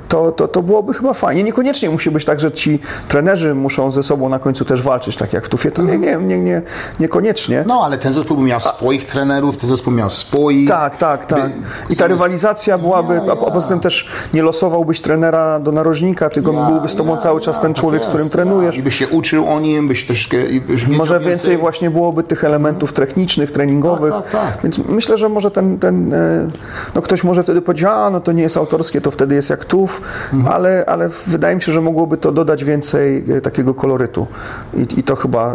[0.08, 1.42] to, to, to byłoby chyba fajnie.
[1.42, 5.32] Niekoniecznie musi być tak, że ci trenerzy muszą ze sobą na końcu też walczyć, tak
[5.32, 6.62] jak w Tufie, to nie, nie, nie, nie,
[7.00, 7.64] niekoniecznie.
[7.66, 10.68] No, ale ten zespół miał swoich trenerów, ten zespół miał swoich.
[10.68, 11.50] Tak, tak, tak.
[11.90, 16.52] I ta rywalizacja byłaby, a, a poza tym też nie losowałbyś trenera do narożnika, tylko
[16.52, 18.32] Ja, byłby z tobą cały czas ten tak człowiek, z jest, którym ja.
[18.32, 18.76] trenujesz.
[18.76, 22.92] I byś się uczył o nim, byś troszkę byś Może więcej właśnie byłoby tych elementów
[22.92, 24.12] technicznych, treningowych.
[24.12, 24.62] Tak, tak, tak.
[24.62, 26.47] Więc myślę, że może ten, ten e,
[26.94, 29.64] no ktoś może wtedy powiedzieć, a no to nie jest autorskie, to wtedy jest jak
[29.64, 30.54] tuf, Mhm.
[30.54, 34.26] ale, ale wydaje mi się, że mogłoby to dodać więcej e, takiego kolorytu.
[34.76, 35.54] I, I to chyba,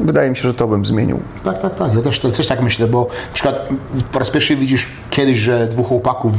[0.00, 1.20] wydaje mi się, że to bym zmienił.
[1.44, 1.94] Tak, tak, tak.
[1.94, 3.68] Ja też, też tak myślę, bo na przykład
[4.12, 6.32] po raz pierwszy widzisz kiedyś, że dwóch chłopaków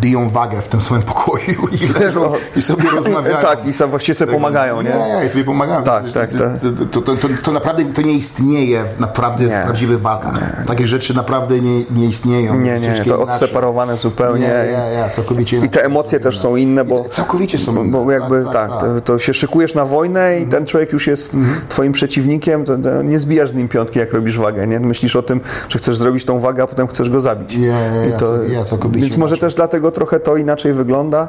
[0.00, 3.36] biją wagę w tym samym pokoju i, leżą, i sobie rozmawiają.
[3.36, 4.90] Tak, i sam właściwie sobie pomagają, nie?
[4.90, 5.82] Nie, i sobie pomagają.
[5.82, 6.58] Tak, tak, to, tak.
[6.92, 9.60] To, to, to, to naprawdę to nie istnieje naprawdę Nie.
[9.60, 10.64] w prawdziwych walkach.
[10.66, 12.60] Takie rzeczy naprawdę nie, nie istnieją.
[12.60, 14.48] Nie, nie, to odseparowane zupełnie.
[14.48, 17.92] Nie, nie, całkowicie I te emocje też są inne, bo, Całkowicie są inne.
[17.92, 21.36] bo jakby Tak, tak, tak, To, się szykujesz na wojnę i ten człowiek już jest
[21.68, 22.64] twoim przeciwnikiem,
[23.04, 24.80] nie zbijasz z nim piątki, jak robisz wagę, nie?
[24.80, 27.56] Myślisz o tym, że chcesz zrobić tą wagę, a potem chcesz go zabić.
[28.18, 31.28] To, więc może też dlatego trochę to inaczej wygląda,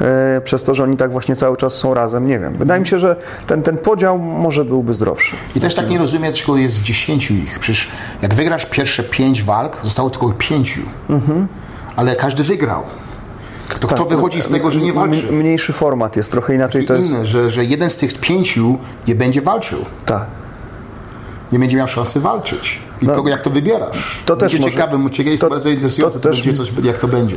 [0.00, 2.56] e, przez to, że oni tak właśnie cały czas są razem, nie wiem.
[2.56, 3.16] Wydaje mi się, że
[3.46, 5.36] ten, ten podział może byłby zdrowszy.
[5.56, 7.58] I też tak nie rozumiem, dlaczego jest dziesięciu ich.
[7.58, 7.90] Przecież
[8.22, 10.80] jak wygrasz pierwsze pięć walk, zostało tylko pięciu.
[11.96, 12.82] Ale każdy wygrał.
[13.80, 15.32] To kto wychodzi z tego, że nie walczy?
[15.32, 17.06] Mniejszy format jest, trochę inaczej I to jest.
[17.06, 19.78] inne, że, że jeden z tych pięciu nie będzie walczył.
[20.06, 20.26] Tak.
[21.52, 22.80] Nie będzie miał szansy walczyć.
[23.02, 24.20] I kogo, jak to wybierasz?
[24.20, 24.26] No.
[24.26, 26.98] To też będzie może- ciekawe, ciekawe jest to- bardzo interesujące, to to będzie coś, jak
[26.98, 27.36] to będzie.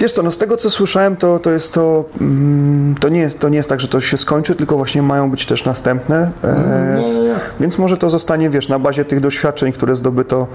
[0.00, 3.38] Wiesz co, no z tego co słyszałem, to, to jest to, mm, to nie jest,
[3.38, 6.98] to nie jest tak, że to się skończy, tylko właśnie mają być też następne, e,
[7.02, 7.34] nie, nie, nie.
[7.60, 10.46] więc może to zostanie, wiesz, na bazie tych doświadczeń, które zdobyto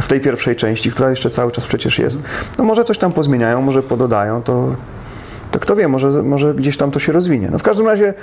[0.00, 2.18] w tej pierwszej części, która jeszcze cały czas przecież jest.
[2.58, 4.68] No może coś tam pozmieniają, może pododają, to,
[5.50, 7.48] to kto wie, może, może gdzieś tam to się rozwinie.
[7.52, 8.14] No w każdym razie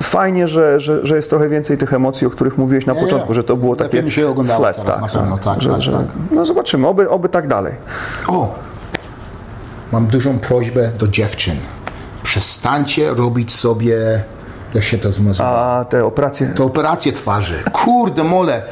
[0.00, 3.44] fajnie, że, że, że jest trochę więcej tych emocji, o których mówiłeś na początku, że
[3.44, 6.06] to było takie się oglądało flat, teraz na pewno, tak, że, tak, że, tak.
[6.30, 7.74] No zobaczymy, oby, oby tak dalej.
[8.28, 8.54] O!
[9.92, 11.56] Mam dużą prośbę do dziewczyn.
[12.22, 14.22] Przestańcie robić sobie,
[14.74, 15.44] jak się to nazywa?
[15.80, 16.46] A te operacje...
[16.46, 17.54] To operacje twarzy.
[17.72, 18.62] Kurde mole.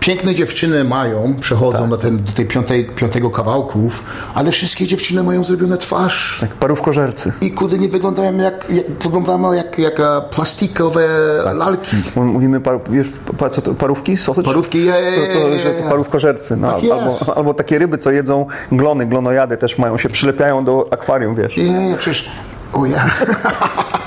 [0.00, 1.88] Piękne dziewczyny mają, przechodzą Tak.
[1.88, 4.02] do, tej, do tej piątej, piątego kawałków,
[4.34, 6.36] ale wszystkie dziewczyny mają zrobione twarz.
[6.40, 7.32] Tak, parówkożercy.
[7.40, 11.08] I kurde nie wyglądają jak, jak wyglądają jak, jak e, plastikowe
[11.44, 11.56] Tak.
[11.56, 11.96] lalki.
[12.16, 13.06] Mówimy, paru, wiesz,
[13.38, 14.16] pa, co to, parówki?
[14.16, 14.46] Sausage?
[14.46, 16.56] Parówki, je, je, To, to, że parówkożercy.
[16.56, 20.88] No, Tak albo, albo takie ryby, co jedzą glony, glonojady też mają, się przylepiają do
[20.90, 21.56] akwarium, wiesz.
[21.56, 22.30] Nie, nie, przecież.
[22.72, 23.04] O ja.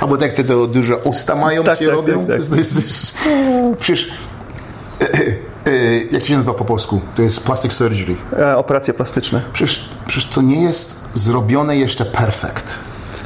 [0.00, 2.26] Albo tak te to duże usta mają, Tak, się tak, robią.
[2.26, 2.46] tak, tak.
[2.48, 3.18] To jest, to jest,
[3.78, 4.10] przecież.
[5.00, 7.00] e, e, e, jak to się nazywa po polsku?
[7.16, 8.16] To jest plastic surgery.
[8.38, 9.40] E, operacje plastyczne.
[9.52, 12.74] Przecież, przecież to nie jest zrobione jeszcze perfekt.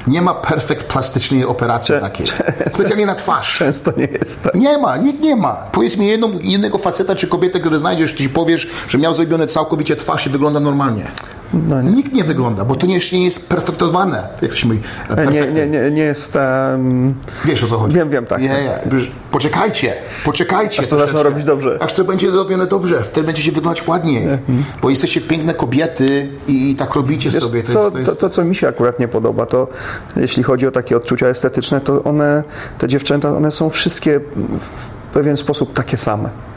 [0.07, 2.27] Nie ma perfekt plastycznej operacji takiej.
[2.73, 3.59] Specjalnie na twarz.
[3.59, 4.55] Często nie jest tak.
[4.55, 5.53] Nie ma, nikt nie ma.
[5.73, 9.97] Powiedz mi jedną, jednego faceta czy kobietę, który znajdziesz, ci powiesz, że miał zrobione całkowicie
[9.97, 11.07] twarz i wygląda normalnie.
[11.69, 14.29] No Nikt nie wygląda, bo to nie, jeszcze nie jest perfektowane.
[14.43, 14.81] Jak to się mówi?
[15.11, 15.53] Nie, Perfekty.
[15.53, 16.37] nie, nie, nie jest...
[16.37, 17.15] Um,
[17.45, 17.97] Wiesz o co chodzi?
[17.97, 18.43] Wiem, wiem, tak.
[18.43, 18.81] Nie, nie.
[19.31, 19.93] Poczekajcie,
[20.25, 20.83] poczekajcie.
[20.83, 21.79] Aż to zaczną robić dobrze.
[21.81, 24.29] Aż to będzie robione dobrze, wtedy będziecie wyglądać ładniej.
[24.83, 27.63] Bo jesteście piękne kobiety i, tak robicie wiesz, sobie.
[27.63, 28.21] co, jest, to, jest...
[28.21, 29.69] to, co mi się akurat nie podoba, to
[30.17, 32.43] jeśli chodzi o takie odczucia estetyczne, to one,
[32.79, 34.21] te dziewczęta, one są wszystkie
[34.59, 36.54] w pewien sposób takie same.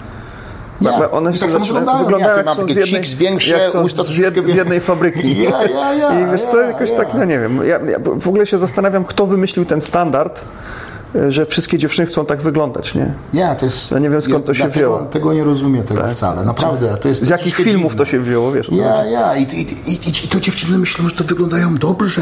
[0.81, 1.97] Nie, one się tak samo wyglądają.
[1.99, 4.55] wyglądają Ja jak mam są takie z jednej- większe, jak są usta z, jed, z
[4.55, 5.37] jednej fabryki.
[5.43, 6.97] Ja, ja, ja, I wiesz co, ja, jakoś ja.
[6.97, 10.41] tak, no nie wiem, ja, ja w ogóle się zastanawiam, kto wymyślił ten standard,
[11.15, 13.13] e, że wszystkie dziewczyny chcą tak wyglądać, nie?
[13.33, 13.91] Nie, to jest...
[13.91, 14.97] Ja nie wiem, skąd to się ja wzięło.
[14.97, 16.97] Tego, tego nie rozumiem tego wcale, naprawdę.
[17.01, 18.05] To jest Z jakich filmów dziwne.
[18.05, 18.69] to się wzięło, wiesz?
[18.71, 19.35] Ja, ja.
[19.37, 19.61] I, i,
[19.91, 22.21] i, i, to dziewczyny myślą, że to wyglądają dobrze.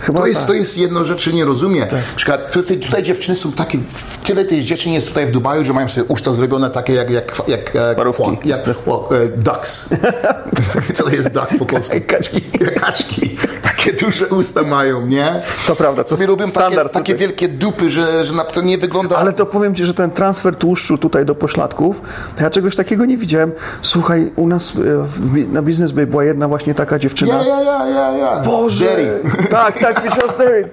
[0.00, 0.46] Chyba to, jest, tak.
[0.48, 1.88] to jest jedno rzeczy, nie rozumiem.
[1.92, 5.64] Na przykład tutaj, tutaj dziewczyny są takie, w- tyle tych dziewczyn jest tutaj w Dubaju,
[5.64, 8.38] że mają sobie usta zrobione takie jak, jak, jak, jak, Parówki.
[8.44, 9.88] jak, o, e, ducks.
[10.94, 11.96] Co to jest duck po polsku?
[12.06, 12.40] Kaczki.
[12.80, 13.36] Kaczki.
[13.62, 15.42] Takie duże usta mają, nie?
[15.66, 19.16] To prawda, to Sobie robią takie, takie wielkie dupy, że, że na, to nie wygląda...
[19.16, 22.00] Ale to powiem Ci, że ten transfer tłuszczu tutaj do pośladków,
[22.36, 23.52] to ja czegoś takiego nie widziałem.
[23.82, 24.74] Słuchaj, u nas e,
[25.16, 27.34] w na Business Bay była jedna właśnie taka dziewczyna.
[27.34, 28.42] Ja, ja, ja, ja, ja.
[28.42, 28.84] Boże!
[28.84, 29.20] Jerry.
[29.50, 30.68] Tak, tak, Richard Derry.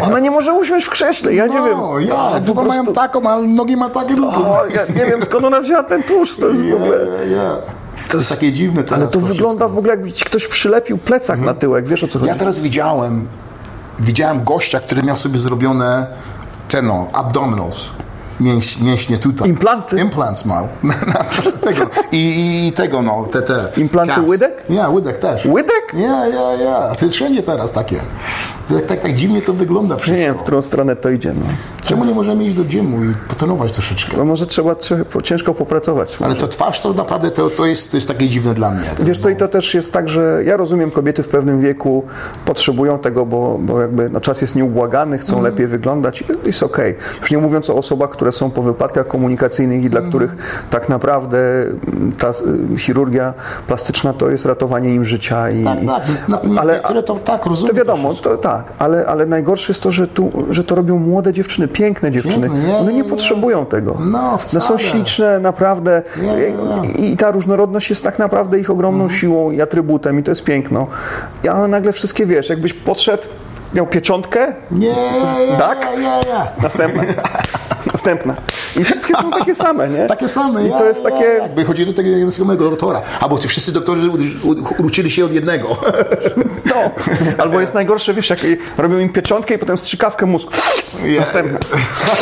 [0.00, 1.78] Ona nie może usiąść w krześle, ja nie wiem.
[1.78, 4.36] No, ja, Ale po dupa mają prostu- taką, ale nogi ma takie długie.
[4.36, 6.96] O, ja nie wiem skąd ona wzięła ten tłuszcz, to jest w ogóle...
[7.30, 7.56] Ja, ja.
[8.08, 9.68] To jest takie dziwne Ale to wygląda wszystko.
[9.68, 12.28] w ogóle jakby ci ktoś przylepił plecak na tyłek, wiesz o co chodzi?
[12.28, 13.28] Ja teraz widziałem,
[14.00, 16.06] widziałem gościa, który miał sobie zrobione
[16.68, 17.90] te no, abdominals.
[18.40, 19.48] Mięś, mięśnie tutaj.
[19.48, 20.00] Implanty?
[20.00, 20.68] Implants miał.
[21.64, 21.86] tego.
[22.12, 23.68] I, I tego no, te, te.
[23.76, 24.30] Implanty calves.
[24.30, 24.64] łydek?
[24.68, 25.46] Ja, łydek też.
[25.46, 25.92] Łydek?
[25.94, 26.78] Ja.
[26.90, 28.00] A to jest wszędzie teraz takie.
[28.68, 30.24] Tak, tak, tak dziwnie to wygląda Nie wszystko.
[30.26, 31.32] wiem, w którą stronę to idzie.
[31.34, 31.46] No.
[31.82, 34.16] Czemu nie możemy iść do gymu i potrenować troszeczkę?
[34.16, 34.76] No może trzeba,
[35.22, 36.16] ciężko popracować.
[36.20, 38.84] Ale to twarz to naprawdę to, to, jest, to jest takie dziwne dla mnie.
[39.00, 42.04] Wiesz co, i to też jest tak, że ja rozumiem, kobiety w pewnym wieku
[42.44, 45.52] potrzebują tego, bo, bo jakby no, czas jest nieubłagany, chcą Mhm.
[45.52, 46.94] lepiej wyglądać i jest okej.
[47.20, 50.36] Już nie mówiąc o osobach, które są po wypadkach komunikacyjnych i dla których
[50.70, 52.30] tak naprawdę mm, ta
[52.74, 53.34] y, chirurgia
[53.66, 55.50] plastyczna to jest ratowanie im życia.
[55.50, 56.28] I, Tak, tak.
[56.28, 57.74] Na, na, ale, niektóre to tak, rozumiem.
[57.74, 61.32] to wiadomo, to tak, ale, ale najgorsze jest to, że, tu, że to robią młode
[61.32, 62.48] dziewczyny, piękne dziewczyny.
[62.66, 63.96] Nie, One nie nie, potrzebują tego.
[64.00, 64.78] No, One są wcale.
[64.78, 66.02] śliczne, naprawdę.
[66.16, 66.34] Nie, nie,
[66.82, 66.90] nie.
[66.90, 69.20] I, I ta różnorodność jest tak naprawdę ich ogromną Mhm.
[69.20, 70.86] siłą i atrybutem i to jest piękno.
[71.42, 73.22] Ja nagle wszystkie wiesz, jakbyś podszedł,
[73.74, 74.94] miał pieczątkę, Nie,
[75.58, 75.78] Tak?
[75.80, 76.46] ja, ja, ja.
[76.62, 77.02] następna,
[77.92, 78.34] następna.
[78.80, 80.06] I wszystkie są takie same, nie?
[80.12, 80.66] Takie same.
[80.66, 81.24] I ja, to jest ja, takie...
[81.24, 83.02] Jakby chodzi do tego samego doktora.
[83.20, 84.10] Albo ci wszyscy doktorzy
[84.78, 85.68] uczyli się od jednego.
[86.66, 86.90] No.
[87.38, 88.38] Albo jest najgorsze, wiesz, jak
[88.78, 90.52] robią im pieczątkę i potem strzykawkę mózgu.
[91.18, 91.58] Następna.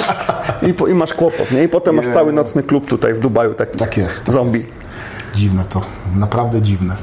[0.69, 1.65] I, po, I masz kłopot, nie?
[1.65, 4.25] I potem masz cały nocny klub tutaj w Dubaju, taki Tak jest.
[4.25, 4.59] Tak zombie.
[4.59, 4.71] jest.
[5.35, 5.81] Dziwne to.
[6.17, 6.97] Naprawdę dziwne.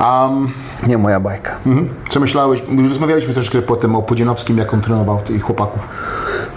[0.00, 0.50] Um,
[0.88, 1.56] Nie moja bajka.
[1.66, 1.88] mhm.
[2.08, 2.62] Co myślałeś?
[2.88, 5.88] Rozmawialiśmy troszeczkę potem o Pudzianowskim, jak on trenował tych chłopaków.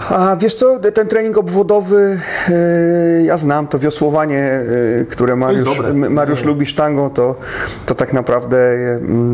[0.08, 2.52] A wiesz co, ten trening obwodowy, e,
[3.22, 4.60] ja znam to wiosłowanie,
[5.00, 5.68] e, które Mariusz,
[6.10, 7.34] Mariusz lubi sztangą, to,
[7.86, 8.58] to tak naprawdę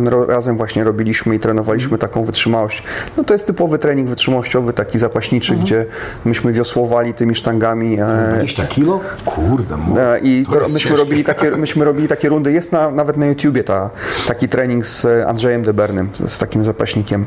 [0.05, 2.83] ro, razem właśnie robiliśmy i trenowaliśmy taką wytrzymałość.
[3.17, 5.67] No to jest typowy trening wytrzymałościowy, taki zapaśniczy, Mhm.
[5.67, 5.87] gdzie
[6.25, 7.99] myśmy wiosłowali tymi sztangami.
[8.01, 9.01] e, 20 kilo?
[9.25, 10.01] Kurde, mo.
[10.01, 11.05] E, I to, jest myśmy, ciężkie.
[11.05, 12.53] robili takie, myśmy robili takie rundy.
[12.53, 13.91] Jest na, nawet na YouTubie ta,
[14.29, 17.25] taki trening z Andrzejem Debernym, z, takim zapaśnikiem,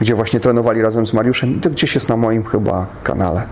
[0.00, 1.60] gdzie właśnie trenowali razem z Mariuszem.
[1.60, 3.42] To gdzieś jest na moim chyba kanale.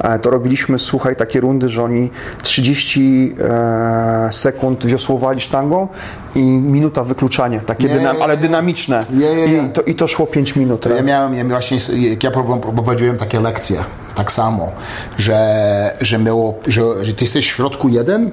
[0.00, 2.10] E, To robiliśmy, słuchaj, takie rundy, że oni
[2.42, 5.88] 30 e, sekund wiosłowali sztangą
[6.34, 9.00] i minuta wykluczania, takie Nie, dynam, ale dynamiczne.
[9.10, 9.46] Nie, nie.
[9.46, 10.86] I, to, I to szło 5 minut.
[10.96, 11.78] Ja miałem, ja właśnie,
[12.10, 13.76] jak ja prowadziłem takie lekcje,
[14.14, 14.72] tak samo,
[15.18, 18.30] że, że, miało, że, że ty jesteś w środku jeden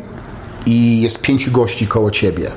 [0.66, 2.52] i jest pięciu gości koło ciebie.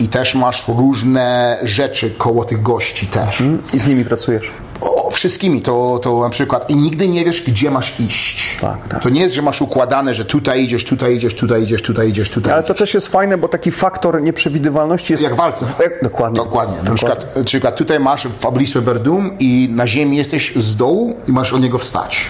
[0.00, 3.42] I też masz różne rzeczy koło tych gości też.
[3.72, 4.50] I z nimi pracujesz.
[4.80, 8.56] O, wszystkimi, to, to na przykład i nigdy nie wiesz, gdzie masz iść.
[8.60, 9.02] Tak, tak.
[9.02, 12.30] To nie jest, że masz układane, że tutaj idziesz, tutaj idziesz, tutaj idziesz, tutaj idziesz,
[12.30, 15.24] tutaj Ale to też jest fajne, bo taki faktor nieprzewidywalności jest...
[15.24, 15.66] Jak walce.
[15.82, 16.36] Jak, dokładnie.
[16.36, 16.90] Dokładnie.
[16.90, 21.32] Na przykład, na przykład tutaj masz Fabrice Verdum i na ziemi jesteś z dołu i
[21.32, 22.26] masz od niego wstać.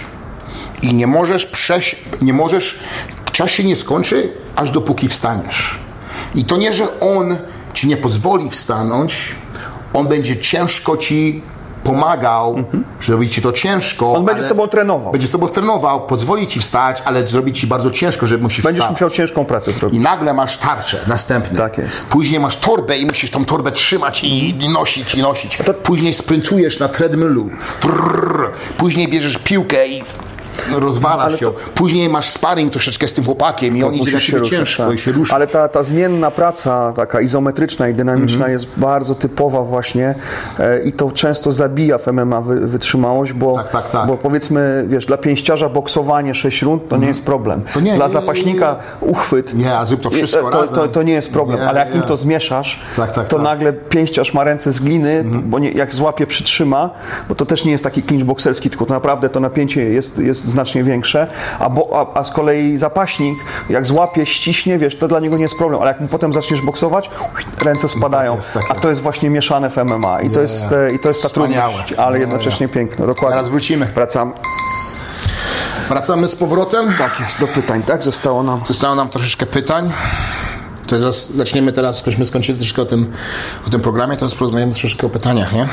[0.83, 2.79] I nie możesz przejść, nie możesz,
[3.33, 5.79] czas się nie skończy, aż dopóki wstaniesz.
[6.35, 7.37] I to nie, że on
[7.75, 9.35] ci nie pozwoli wstanąć,
[9.93, 11.43] on będzie ciężko ci
[11.85, 12.65] pomagał,
[13.01, 14.07] żeby ci to ciężko.
[14.07, 14.21] Mhm.
[14.21, 15.13] On będzie z tobą trenował.
[15.13, 18.91] Będzie z tobą trenował, pozwoli ci wstać, ale zrobi ci bardzo ciężko, żeby Będziesz wstać.
[18.91, 19.99] musiał ciężką pracę zrobić.
[19.99, 21.59] I nagle masz tarczę następny.
[21.59, 22.05] Tak jest.
[22.05, 25.59] Później masz torbę i musisz tą torbę trzymać i, nosić, i nosić.
[25.83, 27.51] Później sprintujesz na treadmillu.
[27.81, 28.51] Trrr.
[28.77, 30.03] Później bierzesz piłkę i
[30.79, 31.53] rozwalasz ją.
[31.75, 34.85] Później masz sparring troszeczkę z tym chłopakiem i on idzie na Musisz ciebie ruszać, ciężko
[34.87, 34.95] tak.
[34.95, 35.35] i się rusza.
[35.35, 40.15] Ale ta, ta zmienna praca, taka izometryczna i dynamiczna jest bardzo typowa właśnie
[40.59, 44.07] e, i to często zabija w MMA wy, wytrzymałość, bo, Tak, tak, tak.
[44.07, 47.63] bo powiedzmy, wiesz, dla pięściarza boksowanie 6 rund to nie jest problem.
[47.75, 50.79] To nie, dla nie, nie, zapaśnika uchwyt Nie, a zrób to wszystko to, razem.
[50.79, 51.97] to, to nie jest problem, Nie, ale jak nie.
[52.01, 53.45] im to zmieszasz, Tak, tak, to tak.
[53.45, 56.91] nagle pięściarz ma ręce z gliny, bo nie, jak złapie, przytrzyma,
[57.29, 60.51] bo to też nie jest taki clinch bokserski, tylko to naprawdę to napięcie jest, jest
[60.53, 61.27] znacznie większe,
[61.59, 63.39] a, bo, a, a z kolei zapaśnik,
[63.69, 66.63] jak złapie, ściśnie, wiesz, to dla niego nie jest problem, ale jak mu potem zaczniesz
[66.63, 67.11] boksować,
[67.65, 68.81] ręce spadają, jest, tak a jest.
[68.81, 71.73] to jest właśnie mieszane w MMA i to jest, i to jest ta Wspaniałe.
[71.73, 73.37] trudność, ale Nie, jednocześnie piękne, dokładnie.
[73.37, 73.87] Teraz wrócimy.
[73.87, 74.33] Wracamy.
[75.89, 76.93] Wracamy z powrotem.
[76.99, 78.03] Tak jest, do pytań, tak?
[78.03, 79.93] Zostało nam Zostało nam troszeczkę pytań.
[80.87, 83.11] To zaczniemy teraz, skośmy skończyli troszkę o tym,
[83.67, 85.69] o tym programie, teraz porozmawiamy troszkę o pytaniach, nie?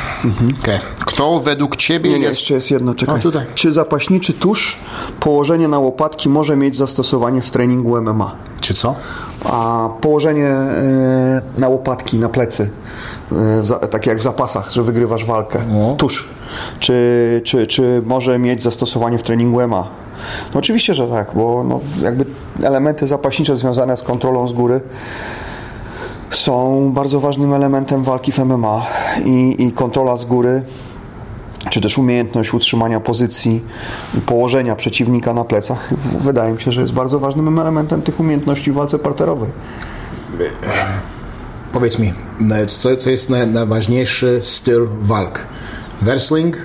[0.62, 0.80] Okej.
[1.00, 2.40] Kto według Ciebie Nie, nie, jest...
[2.40, 3.16] jeszcze jest jedno, czekaj.
[3.28, 3.32] O.
[3.56, 4.78] Czy zapaśniczy tusz,
[5.20, 8.36] położenie na łopatki może mieć zastosowanie w treningu MMA?
[8.62, 8.96] Czy co?
[9.46, 12.70] A położenie e, na łopatki, na plecy,
[13.82, 15.96] e, tak jak w zapasach, że wygrywasz walkę, No.
[15.98, 16.30] tuż,
[16.80, 19.88] czy, czy, czy może mieć zastosowanie w treningu MMA?
[20.54, 22.26] No oczywiście, że tak, bo no, jakby
[22.64, 24.82] elementy zapaśnicze związane z kontrolą z góry
[26.32, 28.86] są bardzo ważnym elementem walki w MMA
[29.26, 30.64] i, i kontrola z góry
[31.70, 33.64] czy też umiejętność utrzymania pozycji
[34.26, 38.76] położenia przeciwnika na plecach, wydaje mi się, że jest bardzo ważnym elementem tych umiejętności w
[38.76, 39.50] walce parterowej.
[41.74, 42.14] Powiedz mi,
[42.68, 45.46] co, co jest naj, najważniejszy styl walk?
[46.02, 46.58] Wrestling,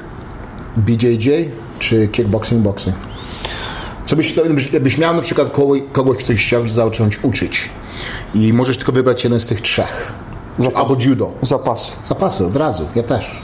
[0.76, 1.30] BJJ
[1.78, 2.96] czy kickboxing, boxing?
[4.06, 4.34] Co byś,
[4.68, 7.70] gdybyś, miał na przykład kogoś, kogoś, kto chciał zacząć uczyć
[8.34, 10.12] i możesz tylko wybrać jeden z tych trzech,
[10.58, 10.76] Zapas.
[10.82, 11.32] albo judo.
[11.42, 11.96] Zapas.
[12.04, 13.42] Zapasy od razu, ja też.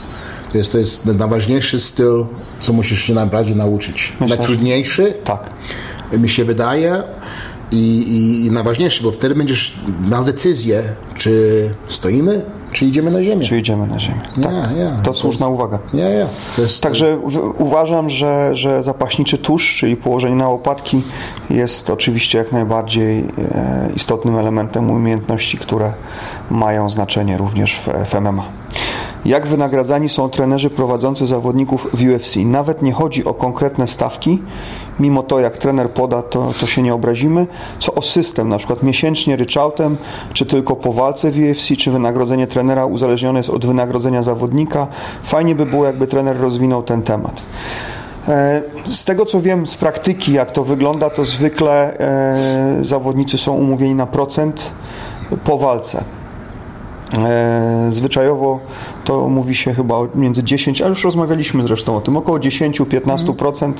[0.51, 2.25] To jest, to jest najważniejszy styl,
[2.59, 4.13] co musisz się najbardziej nauczyć.
[4.19, 5.49] Myślę, Najtrudniejszy, Tak.
[6.13, 7.03] mi się wydaje,
[7.71, 9.75] i, i, i najważniejszy, bo wtedy będziesz
[10.11, 10.83] miał decyzję,
[11.17, 13.45] czy stoimy, czy idziemy na ziemię.
[13.45, 14.21] Czy idziemy na ziemię.
[14.43, 14.51] Tak.
[14.51, 14.91] Ja, ja.
[15.03, 15.79] To słuszna uwaga.
[15.93, 16.27] Ja, ja.
[16.55, 21.03] To jest, Także w, uważam, że, że zapaśniczy tusz, czyli położenie na łopatki
[21.49, 25.93] jest oczywiście jak najbardziej e, istotnym elementem umiejętności, które
[26.51, 28.60] mają znaczenie również w, w MMA.
[29.25, 32.35] Jak wynagradzani są trenerzy prowadzący zawodników w UFC?
[32.45, 34.41] Nawet nie chodzi o konkretne stawki,
[34.99, 37.47] mimo to jak trener poda, to, to się nie obrazimy.
[37.79, 39.97] Co o system, na przykład miesięcznie ryczałtem,
[40.33, 44.87] czy tylko po walce w UFC, czy wynagrodzenie trenera uzależnione jest od wynagrodzenia zawodnika.
[45.23, 47.41] Fajnie by było, jakby trener rozwinął ten temat.
[48.27, 52.37] E, Z tego co wiem z praktyki, jak to wygląda, to zwykle e,
[52.81, 54.71] zawodnicy są umówieni na procent
[55.43, 56.03] po walce.
[57.17, 58.59] E, Zwyczajowo
[59.03, 63.73] to mówi się chyba między 10, a już rozmawialiśmy zresztą o tym, około 10-15%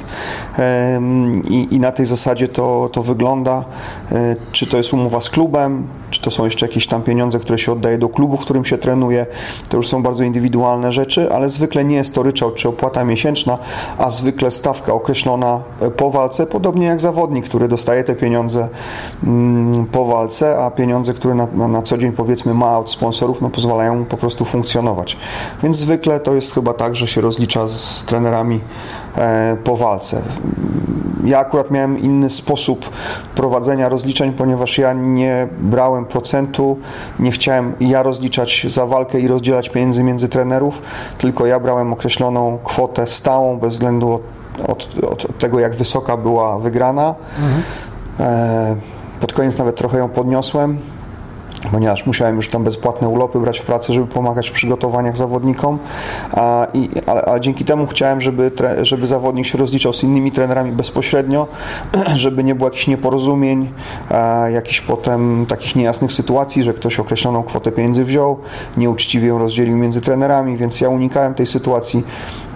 [0.60, 1.02] e,
[1.50, 3.66] i, i na tej zasadzie to, to wygląda.
[4.12, 7.60] E, Czy to jest umowa z klubem, czy to są jeszcze jakieś tam pieniądze, które
[7.60, 9.26] się oddaje do klubu, w którym się trenuje,
[9.70, 13.58] to już są bardzo indywidualne rzeczy, ale zwykle nie jest to ryczałt czy opłata miesięczna,
[13.98, 18.70] a zwykle stawka określona e, po walce, podobnie jak zawodnik, który dostaje te pieniądze
[19.24, 23.42] mm, po walce, a pieniądze, które na, na, na co dzień powiedzmy ma od sponsorów,
[23.42, 25.11] no pozwalają mu po prostu funkcjonować.
[25.64, 28.62] Więc zwykle to jest chyba tak, że się rozlicza z trenerami
[29.18, 30.22] e, po walce.
[31.24, 32.90] Ja akurat miałem inny sposób
[33.36, 36.78] prowadzenia rozliczeń, ponieważ ja nie brałem procentu,
[37.20, 40.82] nie chciałem ja rozliczać za walkę i rozdzielać pieniędzy między trenerów,
[41.18, 44.24] tylko ja brałem określoną kwotę stałą bez względu od,
[44.68, 47.16] od, od tego, jak wysoka była wygrana.
[48.20, 48.76] E,
[49.22, 50.78] pod koniec nawet trochę ją podniosłem
[51.72, 55.80] ponieważ musiałem już tam bezpłatne urlopy brać w pracy, żeby pomagać w przygotowaniach zawodnikom,
[56.32, 56.90] a, i,
[57.40, 61.48] dzięki temu chciałem, żeby, tre, żeby zawodnik się rozliczał z innymi trenerami bezpośrednio,
[62.16, 63.72] żeby nie było jakichś nieporozumień,
[64.10, 68.40] a, jakichś potem takich niejasnych sytuacji, że ktoś określoną kwotę pieniędzy wziął,
[68.78, 72.04] nieuczciwie ją rozdzielił między trenerami, więc ja unikałem tej sytuacji.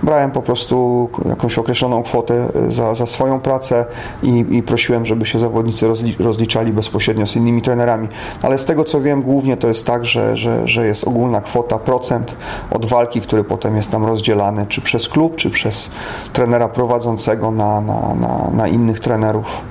[0.04, 3.86] Brałem po prostu jakąś określoną kwotę za, za swoją pracę
[4.24, 8.08] i, i prosiłem, żeby się zawodnicy rozli, rozliczali bezpośrednio z innymi trenerami.
[8.42, 11.80] Ale z tego co wiem, głównie to jest tak, że, że, że jest ogólna kwota,
[11.80, 12.36] procent
[12.72, 15.90] od walki, który potem jest tam rozdzielany, czy przez klub, czy przez
[16.34, 19.62] trenera prowadzącego na, na, na, na innych trenerów.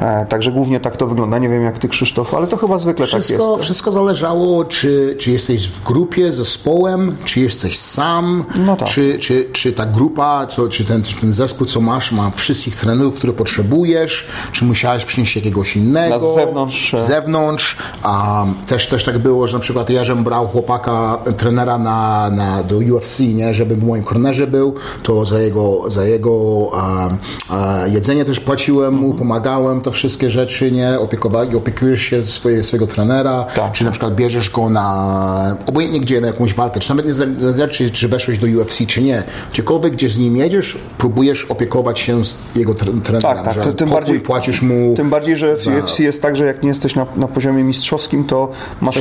[0.00, 1.38] E, także głównie tak to wygląda.
[1.38, 3.64] Nie wiem jak ty, Krzysztof, ale to chyba zwykle wszystko, tak jest.
[3.64, 8.88] wszystko zależało, czy, czy jesteś w grupie, zespołem, czy jesteś sam, No tak.
[8.88, 12.76] czy, czy, czy ta grupa, co, czy, ten, czy ten zespół, co masz, ma wszystkich
[12.76, 16.14] trenerów, które potrzebujesz, czy musiałeś przynieść jakiegoś innego.
[16.14, 17.00] Na zewnątrz, e.
[17.00, 17.76] Z zewnątrz.
[18.02, 22.62] A, też, też tak było, że na przykład ja, żebym brał chłopaka, trenera na, na,
[22.62, 27.10] do UFC, nie, żeby w moim kornerze był, to za jego, za jego a,
[27.48, 32.86] a, jedzenie też płaciłem mu, pomagałem, to wszystkie rzeczy, nie, opiekowali, opiekujesz się swoje, swojego
[32.86, 33.72] trenera, Tak.
[33.72, 37.68] czy na przykład bierzesz go na, obojętnie gdzie, na jakąś walkę, czy nawet nie zależy,
[37.68, 39.22] czy, czy weszłeś do UFC, czy nie,
[39.52, 43.64] gdziekolwiek, gdzie z nim jedziesz, próbujesz opiekować się z jego tre- trenerem, Tak, tak.
[43.64, 46.62] że tym bardziej- płacisz mu Tym bardziej, że w za- UFC jest tak, że jak
[46.62, 49.00] nie jesteś na, na poziomie mistrzowskim, to masz,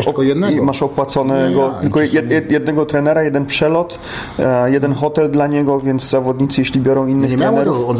[0.55, 3.99] i masz opłaconego Nie, tylko jed, jednego trenera, jeden przelot,
[4.39, 7.97] e, jeden hotel dla niego, więc zawodnicy, jeśli biorą innych Nie miało trenerów, to, on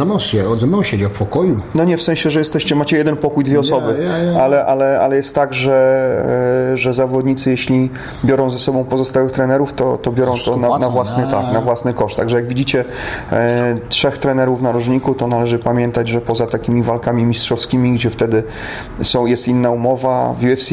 [0.60, 1.60] ze mną siedział w pokoju.
[1.76, 4.42] no nie w sensie, że jesteście macie jeden pokój, dwie osoby, ja, ja.
[4.42, 7.90] Ale, ale, ale jest tak, że, e, że zawodnicy, jeśli
[8.26, 11.94] biorą ze sobą pozostałych trenerów, to, to biorą to na, na, własny, tak, na własny
[11.94, 12.18] koszt.
[12.18, 12.86] Także jak widzicie
[13.32, 18.44] e, trzech trenerów na rożniku, to należy pamiętać, że poza takimi walkami mistrzowskimi, gdzie wtedy
[19.02, 20.72] są, jest inna umowa w UFC,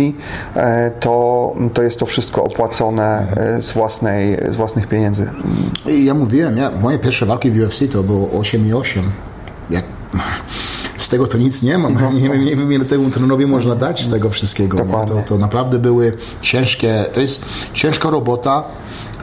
[0.57, 5.31] e, to, to jest to wszystko opłacone e, z, własnej, z własnych pieniędzy.
[5.87, 9.11] Ja mówiłem, ja, moje pierwsze walki w UFC to było 8 i 8.
[9.71, 9.85] Jak,
[10.99, 12.15] z tego to nic nie mam.
[12.15, 14.85] Nie, wiem- nie wiem, ile temu trenerowi można dać z tego wszystkiego.
[14.85, 14.93] Nie?
[14.93, 18.65] To, to naprawdę były ciężkie, to jest ciężka robota,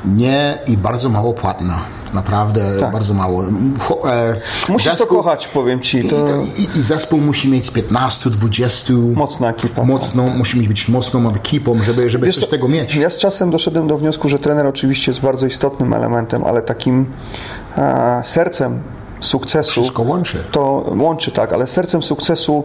[0.05, 1.81] nie i bardzo mało płatna.
[2.13, 3.43] Naprawdę bardzo mało.
[4.05, 4.35] E,
[4.69, 5.97] Musisz to zespół- kochać, powiem Ci.
[5.99, 6.15] I, To...
[6.25, 8.93] to, i, I zespół musi mieć z 15, 20.
[9.15, 9.83] Mocna ekipa.
[9.83, 12.95] Mocną, musi mieć być mocną ekipą, żeby, żeby Wiesz coś z tego mieć.
[12.95, 17.05] Ja z czasem doszedłem do wniosku, że trener oczywiście jest bardzo istotnym elementem, ale takim
[18.23, 18.79] sercem
[19.21, 19.71] sukcesu.
[19.71, 20.43] Wszystko łączy.
[20.51, 22.63] To łączy, tak, ale sercem sukcesu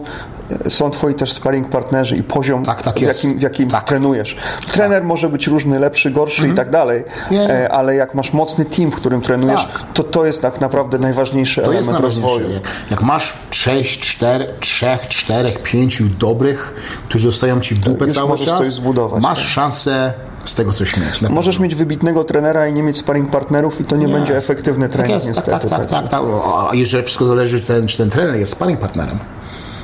[0.65, 3.83] e, są twoi też sparring partnerzy i poziom, Tak, tak w jakim, w jakim Tak.
[3.83, 4.37] trenujesz.
[4.71, 8.65] Trener może być różny, lepszy, gorszy i tak dalej, Nie, e, ale jak masz mocny
[8.65, 9.83] team, w którym trenujesz, Tak.
[9.93, 12.51] to to jest tak naprawdę najważniejszy To jest element rozwoju.
[12.51, 16.73] Jak, jak masz 6, 4, 3, 4, 5 dobrych,
[17.09, 19.47] którzy zostają ci w dupę cały czas, coś zbudować, masz tak.
[19.47, 20.13] szansę
[20.49, 21.21] z tego coś mieć.
[21.21, 24.97] Możesz mieć wybitnego trenera i nie mieć sparring partnerów i to nie będzie efektywny tak
[24.97, 25.69] trening jest, tak, niestety.
[25.69, 26.21] tak, tak, tak, tak.
[26.69, 29.19] A jeszcze wszystko zależy, czy ten, czy ten trener jest sparring partnerem.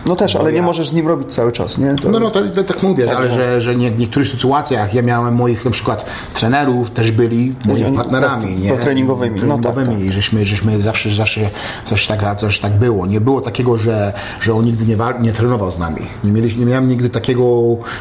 [0.05, 1.95] No też, ale nie ja- możesz z nim robić cały czas, nie?
[1.95, 2.09] To...
[2.11, 5.01] No, no to, to tak mówię, że, ale że, że nie, w niektórych sytuacjach ja
[5.01, 8.69] miałem moich na przykład trenerów, też byli moimi Oni- partnerami, tak, nie?
[8.69, 11.49] to treningowymi, no tak, treningowymi i żeśmy, żeśmy zawsze, zawsze
[11.85, 13.05] coś, tak, coś tak było.
[13.05, 16.01] Nie było takiego, że, że on nigdy nie, wal- nie trenował z nami.
[16.23, 17.43] Nie, mieli, nie miałem nigdy takiego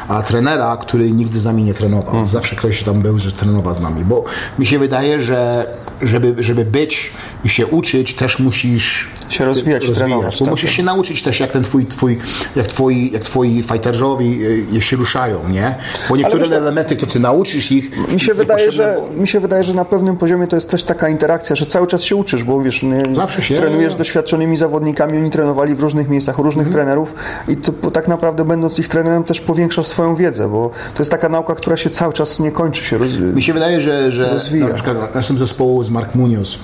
[0.07, 2.07] a, trenera, który nigdy z nami nie trenował.
[2.09, 2.27] Mhm.
[2.27, 4.23] Zawsze ktoś tam był, że trenował z nami, bo
[4.59, 5.67] mi się wydaje, że
[6.01, 7.11] żeby, żeby być
[7.43, 10.77] i się uczyć, też musisz Się rozwijać, trenować, bo tak, musisz tak.
[10.77, 12.19] się nauczyć też, jak ten twój, twój
[12.55, 14.39] jak twoi, jak twoi fighterowi
[14.75, 15.75] y, się ruszają, nie?
[16.09, 18.11] Bo niektóre elementy, to ty nauczysz ich.
[18.13, 21.09] Mi się, wydaje, że, mi się wydaje, że na pewnym poziomie to jest też taka
[21.09, 25.17] interakcja, że cały czas się uczysz, bo wiesz, nie, Zawsze się- trenujesz z doświadczonymi zawodnikami,
[25.17, 26.85] oni trenowali w różnych miejscach, u różnych Mhm.
[26.85, 27.13] trenerów
[27.47, 31.29] i to tak naprawdę będąc ich trenerem też powiększasz swoją wiedzę, bo to jest taka
[31.29, 33.11] nauka, która się cały czas nie kończy, się roz...
[33.35, 34.67] Mi się wydaje, że, że Rozwija.
[34.67, 36.57] na przykład naszym zespołu z Mark Munoz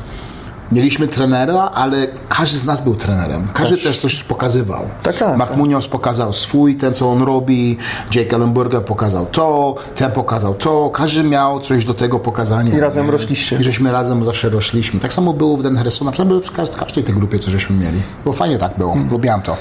[0.72, 3.48] mieliśmy trenera, ale każdy z nas był trenerem.
[3.54, 4.88] Każdy też coś pokazywał.
[5.04, 5.58] Tak, tak, Mark tak.
[5.58, 7.78] Munoz pokazał swój, ten co on robi,
[8.16, 10.90] Jake Ellenberger pokazał to, ten pokazał to.
[10.90, 12.78] Każdy miał coś do tego pokazania.
[12.78, 13.12] I razem nie?
[13.12, 13.58] rośliście.
[13.60, 15.00] I żeśmy razem zawsze rośliśmy.
[15.00, 18.02] Tak samo było w Den Harrisona, w każdej- tej grupie, co żeśmy mieli.
[18.26, 19.58] Bo fajnie tak było, lubiłem to.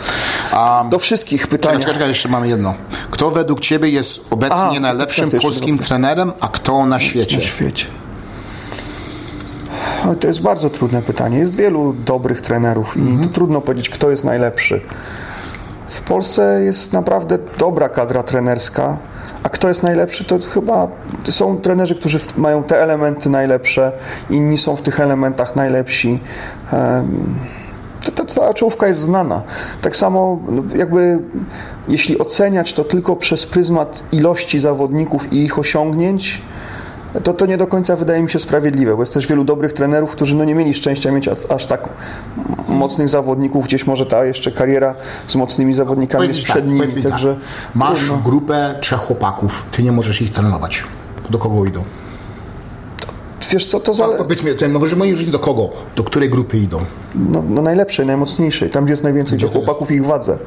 [0.80, 1.78] Um, Do wszystkich pytań.
[1.78, 2.74] czekaj, czekaj, jeszcze mamy jedno.
[3.10, 7.36] Kto według Ciebie jest obecnie najlepszym polskim trenerem, a kto na świecie?
[7.36, 7.86] na świecie?
[10.20, 11.38] To jest bardzo trudne pytanie.
[11.38, 13.28] Jest wielu dobrych trenerów i Mhm.
[13.28, 14.80] trudno powiedzieć, kto jest najlepszy.
[15.88, 18.98] W Polsce jest naprawdę dobra kadra trenerska,
[19.42, 20.88] a kto jest najlepszy, to chyba
[21.28, 23.92] są trenerzy, którzy mają te elementy najlepsze,
[24.30, 26.20] inni są w tych elementach najlepsi.
[28.14, 29.42] Ta cała czołówka jest znana.
[29.82, 31.18] Tak samo no, jakby
[31.88, 36.42] jeśli oceniać to tylko przez pryzmat ilości zawodników i ich osiągnięć,
[37.24, 40.10] to, to nie do końca wydaje mi się sprawiedliwe, bo jest też wielu dobrych trenerów,
[40.10, 41.88] którzy no nie mieli szczęścia mieć aż tak
[42.68, 44.94] mocnych zawodników, gdzieś może ta jeszcze kariera
[45.26, 47.12] z mocnymi zawodnikami Powiedz jest mi przed tak, nimi, mi tak.
[47.12, 47.36] także
[47.74, 48.22] Masz trudno.
[48.24, 50.84] grupę trzech chłopaków, ty nie możesz ich trenować.
[51.30, 51.84] Do kogo idą?
[53.50, 54.18] Wiesz co, to zale...
[54.18, 55.70] Powiedz mi, to może moim życiu do kogo?
[55.96, 56.80] Do której grupy idą?
[57.14, 60.38] no, no najlepszej, najmocniejszej, tam gdzie jest najwięcej Gdzie do chłopaków i ich wadze.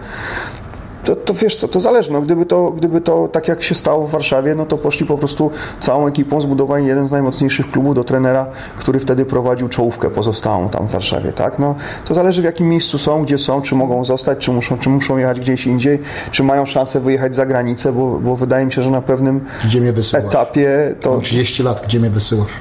[1.06, 2.12] To, to wiesz co, to zależy.
[2.12, 5.18] No, gdyby, to, gdyby to tak jak się stało w Warszawie, no to poszli po
[5.18, 8.46] prostu całą ekipą, zbudowali jeden z najmocniejszych klubów do trenera,
[8.78, 11.60] który wtedy prowadził czołówkę pozostałą tam w Warszawie, tak?
[11.60, 11.76] No,
[12.08, 15.18] to zależy w jakim miejscu są, gdzie są, czy mogą zostać, czy muszą, czy muszą
[15.18, 16.00] jechać gdzieś indziej,
[16.32, 19.82] czy mają szansę wyjechać za granicę, bo, bo wydaje mi się, że na pewnym Gdzie
[19.82, 20.26] mnie wysyłasz?
[20.26, 22.52] etapie to, Mam 30 lat, gdzie mnie wysyłasz?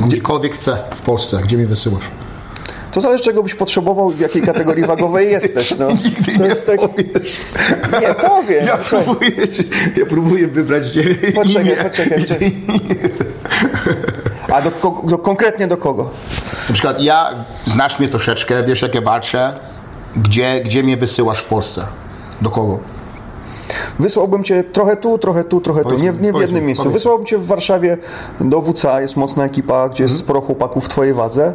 [0.00, 2.04] Gdziekolwiek chcę w Polsce, gdzie mnie wysyłasz?
[2.94, 5.74] To zależy czego byś potrzebował w jakiej kategorii wagowej jesteś.
[5.78, 5.90] No.
[6.04, 6.80] Nigdy to nie tak...
[6.80, 7.40] powiesz.
[8.00, 8.66] Nie, powiem.
[8.66, 9.30] Ja próbuję,
[9.96, 11.02] ja próbuję wybrać cię.
[11.34, 11.76] Poczekaj, imię.
[11.76, 12.54] poczekaj, poczekaj.
[14.52, 14.70] A do,
[15.04, 16.10] do, konkretnie do kogo?
[16.68, 17.30] Na przykład ja,
[17.66, 19.54] znasz mnie troszeczkę, wiesz jak ja walczę,
[20.16, 21.86] gdzie, gdzie mnie wysyłasz w Polsce?
[22.42, 22.78] Do kogo?
[23.98, 26.04] Wysłałbym cię trochę tu, trochę tu, trochę Powiedz tu.
[26.04, 26.84] Nie, nie w jednym mi, miejscu.
[26.84, 26.94] powiedz.
[26.98, 27.98] Wysłałbym cię w Warszawie
[28.40, 31.52] do WCA, jest mocna ekipa, gdzie jest sporo chłopaków w twojej wadze.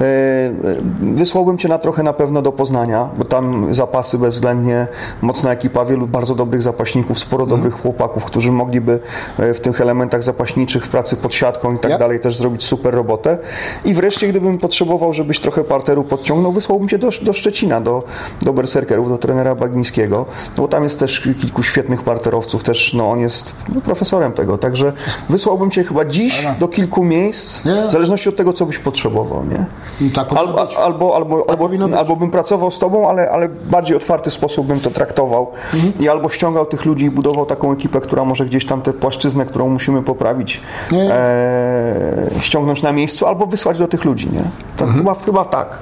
[0.00, 0.52] E,
[1.00, 4.86] Wysłałbym cię na trochę na pewno do Poznania, bo tam zapasy bezwzględnie,
[5.22, 9.00] mocna ekipa, wielu bardzo dobrych zapaśników, sporo dobrych chłopaków, którzy mogliby
[9.38, 12.94] e, w tych elementach zapaśniczych, w pracy pod siatką i tak dalej też zrobić super
[12.94, 13.38] robotę.
[13.84, 18.02] I wreszcie, gdybym potrzebował, żebyś trochę parteru podciągnął, wysłałbym cię do, do Szczecina, do,
[18.42, 20.26] do berserkerów, do trenera Bagińskiego,
[20.56, 24.58] no bo tam jest też kilku świetnych parterowców, też no, on jest no, profesorem tego,
[24.58, 24.92] także
[25.28, 27.82] wysłałbym cię chyba dziś do kilku miejsc, Nie.
[27.88, 29.64] w zależności od tego, co byś potrzebował, nie?
[30.06, 31.96] I tak Albo, albo, albo, albo, powinno być.
[31.98, 35.92] albo bym pracował z tobą, ale, ale bardziej otwarty sposób bym to traktował Mhm.
[36.00, 39.44] i albo ściągał tych ludzi i budował taką ekipę, która może gdzieś tam tę płaszczyznę,
[39.46, 40.60] którą musimy poprawić,
[40.92, 44.42] e, ściągnąć na miejscu, albo wysłać do tych ludzi, nie?
[44.76, 45.78] Tak, chyba, chyba tak.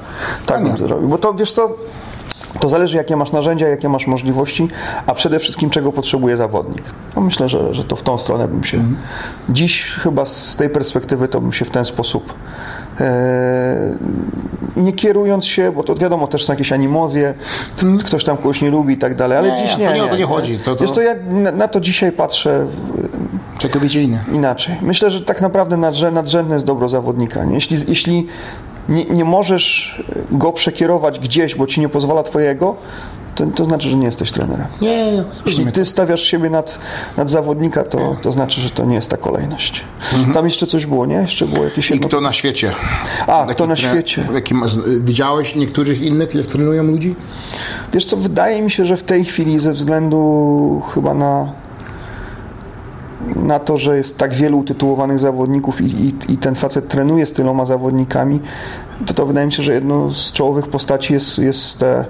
[0.47, 1.09] Tak bym zrobił.
[1.09, 1.69] Bo to, wiesz co,
[2.61, 4.69] to zależy, jakie masz narzędzia, jakie masz możliwości,
[5.07, 6.83] a przede wszystkim, czego potrzebuje zawodnik.
[7.17, 8.79] No myślę, że, że to w tą stronę bym się.
[9.49, 12.35] Dziś chyba z tej perspektywy to bym się w ten sposób.
[13.01, 13.95] E,
[14.77, 17.35] nie kierując się, bo to wiadomo, też są jakieś animozje,
[17.81, 19.93] k- ktoś tam kogoś nie lubi i tak dalej, ale Nie, dziś to nie.
[19.95, 20.59] nie o to nie chodzi.
[20.59, 22.67] To- to- Wiesz, to ja na, na to dzisiaj patrzę
[23.59, 24.25] Całkowicie inny.
[24.33, 24.77] inaczej.
[24.83, 25.77] Myślę, że tak naprawdę
[26.13, 27.45] nadrzędne jest dobro zawodnika.
[27.45, 27.55] Nie?
[27.55, 28.27] Jeśli, jeśli
[28.89, 32.76] nie, nie możesz go przekierować gdzieś, bo ci nie pozwala twojego,
[33.34, 34.66] to, to znaczy, że nie jesteś trenerem.
[34.80, 35.72] Nie, Jeśli rozumiem.
[35.72, 36.78] ty stawiasz siebie nad,
[37.16, 39.84] nad zawodnika, to, to znaczy, że to nie jest ta kolejność.
[40.34, 41.14] Tam jeszcze coś było, nie?
[41.14, 42.09] Jeszcze było jakieś I jedno...
[42.09, 42.72] kto na świecie?
[43.26, 44.28] A, kto na tre- świecie?
[45.01, 47.14] Widziałeś niektórych innych, jak trenują ludzi?
[47.93, 51.53] Wiesz co, wydaje mi się, że w tej chwili ze względu chyba na
[53.37, 57.33] na to, że jest tak wielu utytułowanych zawodników i, i, i ten facet trenuje z
[57.33, 58.41] tyloma zawodnikami,
[59.07, 62.05] to, to wydaje mi się, że jedną z czołowych postaci jest, jest e,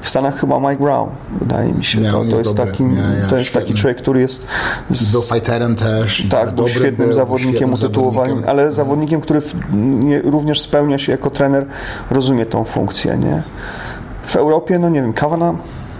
[0.00, 1.08] w Stanach chyba Mike Brown.
[1.40, 2.00] Wydaje mi się.
[2.00, 4.46] Nie, to, to jest takim, Nie, to jest taki człowiek, który jest
[4.90, 6.26] z, Był fighterem też.
[6.30, 11.30] tak, był świetnym był, zawodnikiem utytułowanym, ale zawodnikiem, który w, nie, również spełnia się jako
[11.30, 11.66] trener,
[12.10, 13.42] rozumie tą funkcję, nie?
[14.24, 15.54] W Europie, no nie wiem, Kawana,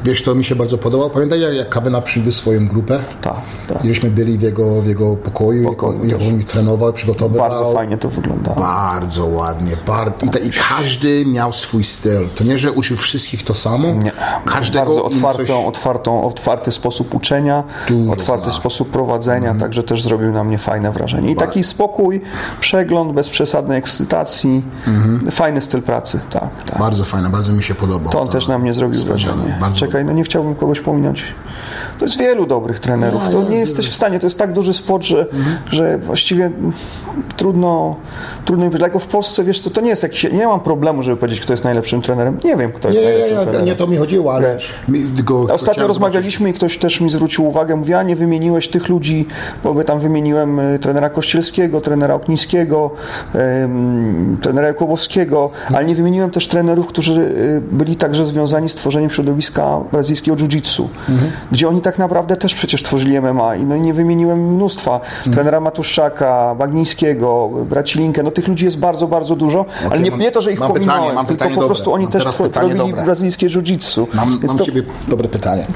[0.04, 1.10] Wiesz, to mi się bardzo podobało.
[1.10, 2.98] Pamiętaj, jak, jak Kawena przywiózł swoją grupę?
[3.22, 3.34] tak,
[3.68, 3.78] tak.
[3.84, 7.50] Żeśmy byli w jego, w jego pokoju, Pokoju jak, on trenował, przygotowywał.
[7.50, 8.54] Bardzo fajnie to wygląda.
[8.54, 9.76] Bardzo ładnie.
[9.86, 12.28] Bardzo, i, ta, I każdy miał swój styl.
[12.34, 13.88] To nie, że uczył wszystkich to samo.
[13.88, 14.12] Nie.
[14.44, 15.50] Każdego Bardzo otwartą, coś...
[15.66, 18.52] otwartą, otwarty sposób uczenia, Dużo otwarty zna.
[18.52, 19.58] sposób prowadzenia, Mhm.
[19.60, 21.30] także też zrobił na mnie fajne wrażenie.
[21.30, 22.20] I taki spokój,
[22.60, 25.30] przegląd, bez przesadnej ekscytacji, Mhm.
[25.30, 26.78] fajny styl pracy, tak, tak.
[26.78, 28.12] Bardzo fajne, bardzo mi się podobał.
[28.12, 29.56] To on też na mnie zrobił Wspaniale, wrażenie.
[29.60, 31.24] bardzo Czekaj, no nie chciałbym kogoś pominąć.
[31.98, 33.22] To jest wielu dobrych trenerów.
[33.24, 33.60] Ja, To ja, nie ja.
[33.60, 35.26] jesteś w stanie, to jest tak duży sport, że,
[35.70, 36.50] że właściwie
[37.36, 37.96] trudno,
[38.44, 38.78] trudno mi powiedzieć.
[38.78, 40.32] Dlatego w Polsce, wiesz co, to nie jest jakiś...
[40.32, 42.38] Nie mam problemu, żeby powiedzieć, kto jest najlepszym trenerem.
[42.44, 43.66] Nie wiem, kto jest Nie, najlepszym trenerem.
[43.66, 44.58] nie to mi chodziło, ale...
[44.88, 48.88] Mi, tylko Ostatnio rozmawialiśmy i ktoś też mi zwrócił uwagę, mówi, a nie wymieniłeś tych
[48.88, 49.26] ludzi,
[49.64, 52.90] bo by tam wymieniłem y, trenera Kościelskiego, trenera Oknińskiego,
[53.64, 59.10] ym, trenera Jakubowskiego, ale nie wymieniłem też trenerów, którzy y, byli także związani z tworzeniem
[59.10, 60.84] środowiska brazylijskiego jiu-jitsu,
[61.52, 65.00] gdzie oni tak naprawdę też przecież tworzyli MMA i no i nie wymieniłem mnóstwa.
[65.32, 70.20] Trenera Matuszczaka, Bagińskiego, braci Linkę, no tych ludzi jest bardzo, bardzo dużo, ale nie, mam-
[70.20, 71.66] nie to, że ich pytanie, pominąłem, tylko po dobre.
[71.66, 72.24] prostu oni Mam też
[72.54, 73.04] robili dobre.
[73.04, 74.06] brazylijskie jiu-jitsu.
[74.14, 75.66] Mam, Więc mam to- ciebie dobre pytanie.